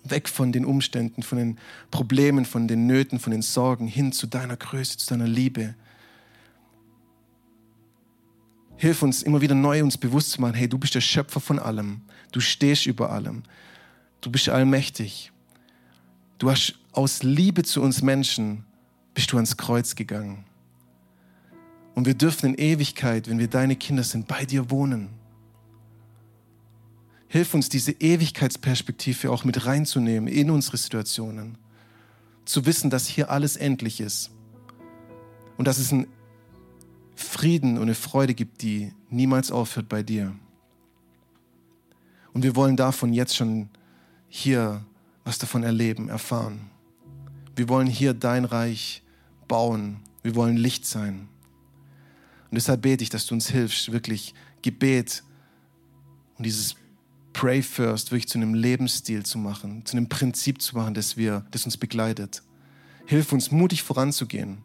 Weg 0.05 0.29
von 0.29 0.53
den 0.53 0.65
Umständen, 0.65 1.23
von 1.23 1.39
den 1.39 1.59
Problemen, 1.91 2.45
von 2.45 2.69
den 2.69 2.87
Nöten, 2.87 3.19
von 3.19 3.31
den 3.31 3.43
Sorgen, 3.43 3.87
hin 3.87 4.13
zu 4.13 4.27
deiner 4.27 4.57
Größe, 4.57 4.97
zu 4.99 5.09
deiner 5.09 5.27
Liebe. 5.27 5.75
Hilf 8.77 9.03
uns 9.03 9.23
immer 9.23 9.41
wieder 9.41 9.55
neu 9.55 9.83
uns 9.83 9.99
bewusst 9.99 10.31
zu 10.33 10.41
machen, 10.41 10.55
hey, 10.55 10.69
du 10.69 10.79
bist 10.79 10.95
der 10.95 11.01
Schöpfer 11.01 11.41
von 11.41 11.59
allem. 11.59 12.03
Du 12.33 12.41
stehst 12.41 12.87
über 12.87 13.11
allem. 13.11 13.43
Du 14.21 14.31
bist 14.31 14.49
allmächtig. 14.49 15.33
Du 16.39 16.51
hast 16.51 16.78
aus 16.99 17.23
Liebe 17.23 17.63
zu 17.63 17.81
uns 17.81 18.03
Menschen 18.03 18.65
bist 19.15 19.31
du 19.31 19.37
ans 19.37 19.57
Kreuz 19.57 19.95
gegangen. 19.95 20.45
Und 21.95 22.07
wir 22.07 22.15
dürfen 22.15 22.55
in 22.55 22.55
Ewigkeit, 22.59 23.29
wenn 23.29 23.39
wir 23.39 23.47
deine 23.47 23.77
Kinder 23.77 24.03
sind, 24.03 24.27
bei 24.27 24.45
dir 24.45 24.69
wohnen. 24.69 25.11
Hilf 27.29 27.55
uns, 27.55 27.69
diese 27.69 27.93
Ewigkeitsperspektive 27.93 29.31
auch 29.31 29.45
mit 29.45 29.65
reinzunehmen 29.65 30.27
in 30.27 30.51
unsere 30.51 30.77
Situationen. 30.77 31.57
Zu 32.45 32.67
wissen, 32.67 32.91
dass 32.91 33.07
hier 33.07 33.31
alles 33.31 33.55
endlich 33.55 34.01
ist. 34.01 34.33
Und 35.57 35.69
dass 35.69 35.79
es 35.79 35.93
einen 35.93 36.09
Frieden 37.15 37.77
und 37.77 37.85
eine 37.85 37.95
Freude 37.95 38.35
gibt, 38.35 38.63
die 38.63 38.93
niemals 39.09 39.53
aufhört 39.53 39.89
bei 39.89 40.03
dir. 40.03 40.35
Und 42.33 42.43
wir 42.43 42.57
wollen 42.57 42.77
davon 42.77 43.13
jetzt 43.13 43.37
schon 43.37 43.69
hier 44.27 44.85
was 45.23 45.39
davon 45.39 45.63
erleben, 45.63 46.09
erfahren. 46.09 46.69
Wir 47.59 47.69
wollen 47.69 47.89
hier 47.89 48.15
dein 48.15 48.45
Reich 48.45 49.03
bauen. 49.49 49.97
Wir 50.23 50.37
wollen 50.37 50.57
Licht 50.57 50.87
sein. 50.87 51.27
Und 52.49 52.55
deshalb 52.55 52.83
bete 52.83 53.03
ich, 53.03 53.11
dass 53.11 53.27
du 53.27 53.35
uns 53.35 53.49
hilfst, 53.49 53.91
wirklich 53.91 54.33
Gebet 54.63 55.25
Und 56.37 56.45
dieses 56.47 56.77
Pray 57.33 57.61
First 57.61 58.13
wirklich 58.13 58.29
zu 58.29 58.39
einem 58.39 58.55
Lebensstil 58.55 59.25
zu 59.27 59.39
machen, 59.39 59.85
zu 59.85 59.97
einem 59.97 60.09
Prinzip 60.09 60.63
zu 60.63 60.77
machen, 60.77 60.95
das, 60.95 61.17
wir, 61.17 61.47
das 61.51 61.65
uns 61.65 61.77
begleitet. 61.77 62.45
Hilf 63.07 63.33
uns, 63.33 63.51
mutig 63.51 63.83
voranzugehen, 63.83 64.59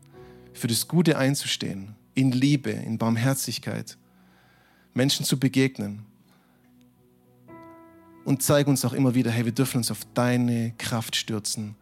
für 0.54 0.68
das 0.68 0.88
Gute 0.88 1.18
einzustehen, 1.18 1.96
in 2.14 2.32
Liebe, 2.32 2.70
in 2.70 3.00
Barmherzigkeit, 3.00 3.98
Menschen 4.94 5.26
zu 5.26 5.40
begegnen. 5.40 6.06
Und 8.24 8.44
zeig 8.44 8.68
uns 8.68 8.86
auch 8.86 8.94
immer 8.94 9.16
wieder, 9.16 9.32
hey, 9.32 9.46
wir 9.46 9.52
dürfen 9.52 9.78
uns 9.78 9.90
auf 9.90 10.06
deine 10.14 10.74
Kraft 10.78 11.16
stürzen. 11.16 11.76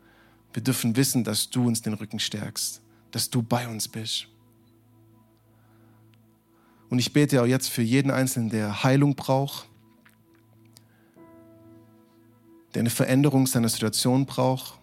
Wir 0.54 0.62
dürfen 0.62 0.96
wissen, 0.96 1.24
dass 1.24 1.50
du 1.50 1.66
uns 1.66 1.82
den 1.82 1.94
Rücken 1.94 2.20
stärkst, 2.20 2.82
dass 3.12 3.30
du 3.30 3.42
bei 3.42 3.68
uns 3.68 3.88
bist. 3.88 4.28
Und 6.90 7.00
ich 7.00 7.14
bete 7.14 7.42
auch 7.42 7.46
jetzt 7.46 7.70
für 7.70 7.82
jeden 7.82 8.12
Einzelnen, 8.12 8.50
der 8.50 8.84
Heilung 8.84 9.16
braucht, 9.16 9.70
der 12.74 12.82
eine 12.82 12.90
Veränderung 12.90 13.48
seiner 13.48 13.70
Situation 13.70 14.26
braucht. 14.26 14.78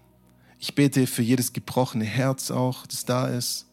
Ich 0.59 0.74
bete 0.74 1.07
für 1.07 1.22
jedes 1.22 1.52
gebrochene 1.52 2.07
Herz 2.07 2.50
auch, 2.50 2.87
das 2.87 3.04
da 3.04 3.26
ist. 3.26 3.66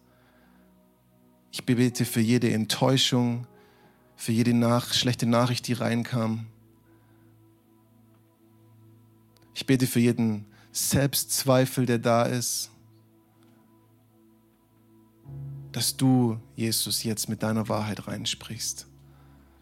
Ich 1.51 1.65
bete 1.65 2.03
für 2.03 2.19
jede 2.19 2.51
Enttäuschung, 2.51 3.47
für 4.17 4.33
jede 4.33 4.53
nach 4.53 4.93
schlechte 4.93 5.25
Nachricht, 5.25 5.67
die 5.67 5.73
reinkam. 5.73 6.47
Ich 9.53 9.65
bete 9.65 9.87
für 9.87 10.01
jeden 10.01 10.45
Selbstzweifel, 10.75 11.85
der 11.85 11.99
da 11.99 12.23
ist. 12.23 12.69
Dass 15.71 15.95
du, 15.95 16.37
Jesus, 16.57 17.03
jetzt 17.03 17.29
mit 17.29 17.43
deiner 17.43 17.69
Wahrheit 17.69 18.07
reinsprichst, 18.07 18.85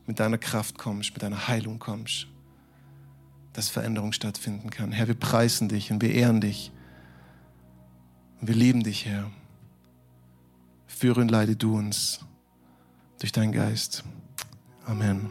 mit 0.08 0.20
deiner 0.20 0.40
Kraft 0.40 0.80
kommst, 0.80 1.14
mit 1.14 1.22
deiner 1.22 1.48
Heilung 1.48 1.78
kommst, 1.78 2.28
dass 3.54 3.70
Veränderung 3.70 4.12
stattfinden 4.12 4.72
kann. 4.72 4.92
Herr, 4.92 5.08
wir 5.08 5.14
preisen 5.14 5.70
dich 5.70 5.92
und 5.92 6.02
wir 6.02 6.14
ehren 6.14 6.42
dich. 6.42 6.72
Und 8.42 8.48
wir 8.48 8.56
lieben 8.56 8.82
dich, 8.82 9.06
Herr. 9.06 9.30
Führe 10.88 11.22
und 11.22 11.30
leide 11.30 11.56
du 11.56 11.78
uns 11.78 12.22
durch 13.20 13.32
deinen 13.32 13.52
Geist. 13.52 14.04
Amen. 14.88 15.30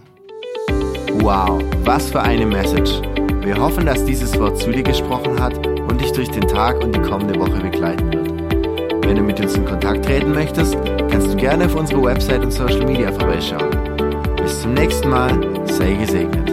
Wow, 1.14 1.60
was 1.84 2.10
für 2.10 2.22
eine 2.22 2.46
Message. 2.46 3.02
Wir 3.44 3.56
hoffen, 3.56 3.84
dass 3.84 4.04
dieses 4.04 4.38
Wort 4.38 4.58
zu 4.58 4.70
dir 4.70 4.84
gesprochen 4.84 5.40
hat 5.40 5.71
dich 6.12 6.28
durch 6.28 6.40
den 6.40 6.48
Tag 6.48 6.82
und 6.82 6.94
die 6.94 7.00
kommende 7.00 7.38
Woche 7.38 7.60
begleiten 7.60 8.12
wird. 8.12 9.06
Wenn 9.06 9.16
du 9.16 9.22
mit 9.22 9.40
uns 9.40 9.54
in 9.54 9.64
Kontakt 9.64 10.04
treten 10.04 10.32
möchtest, 10.32 10.76
kannst 11.10 11.32
du 11.32 11.36
gerne 11.36 11.66
auf 11.66 11.74
unsere 11.74 12.02
Website 12.02 12.44
und 12.44 12.50
Social 12.50 12.84
Media 12.84 13.10
vorbeischauen. 13.12 13.70
Bis 14.36 14.60
zum 14.60 14.74
nächsten 14.74 15.08
Mal, 15.08 15.40
sei 15.66 15.94
gesegnet. 15.94 16.51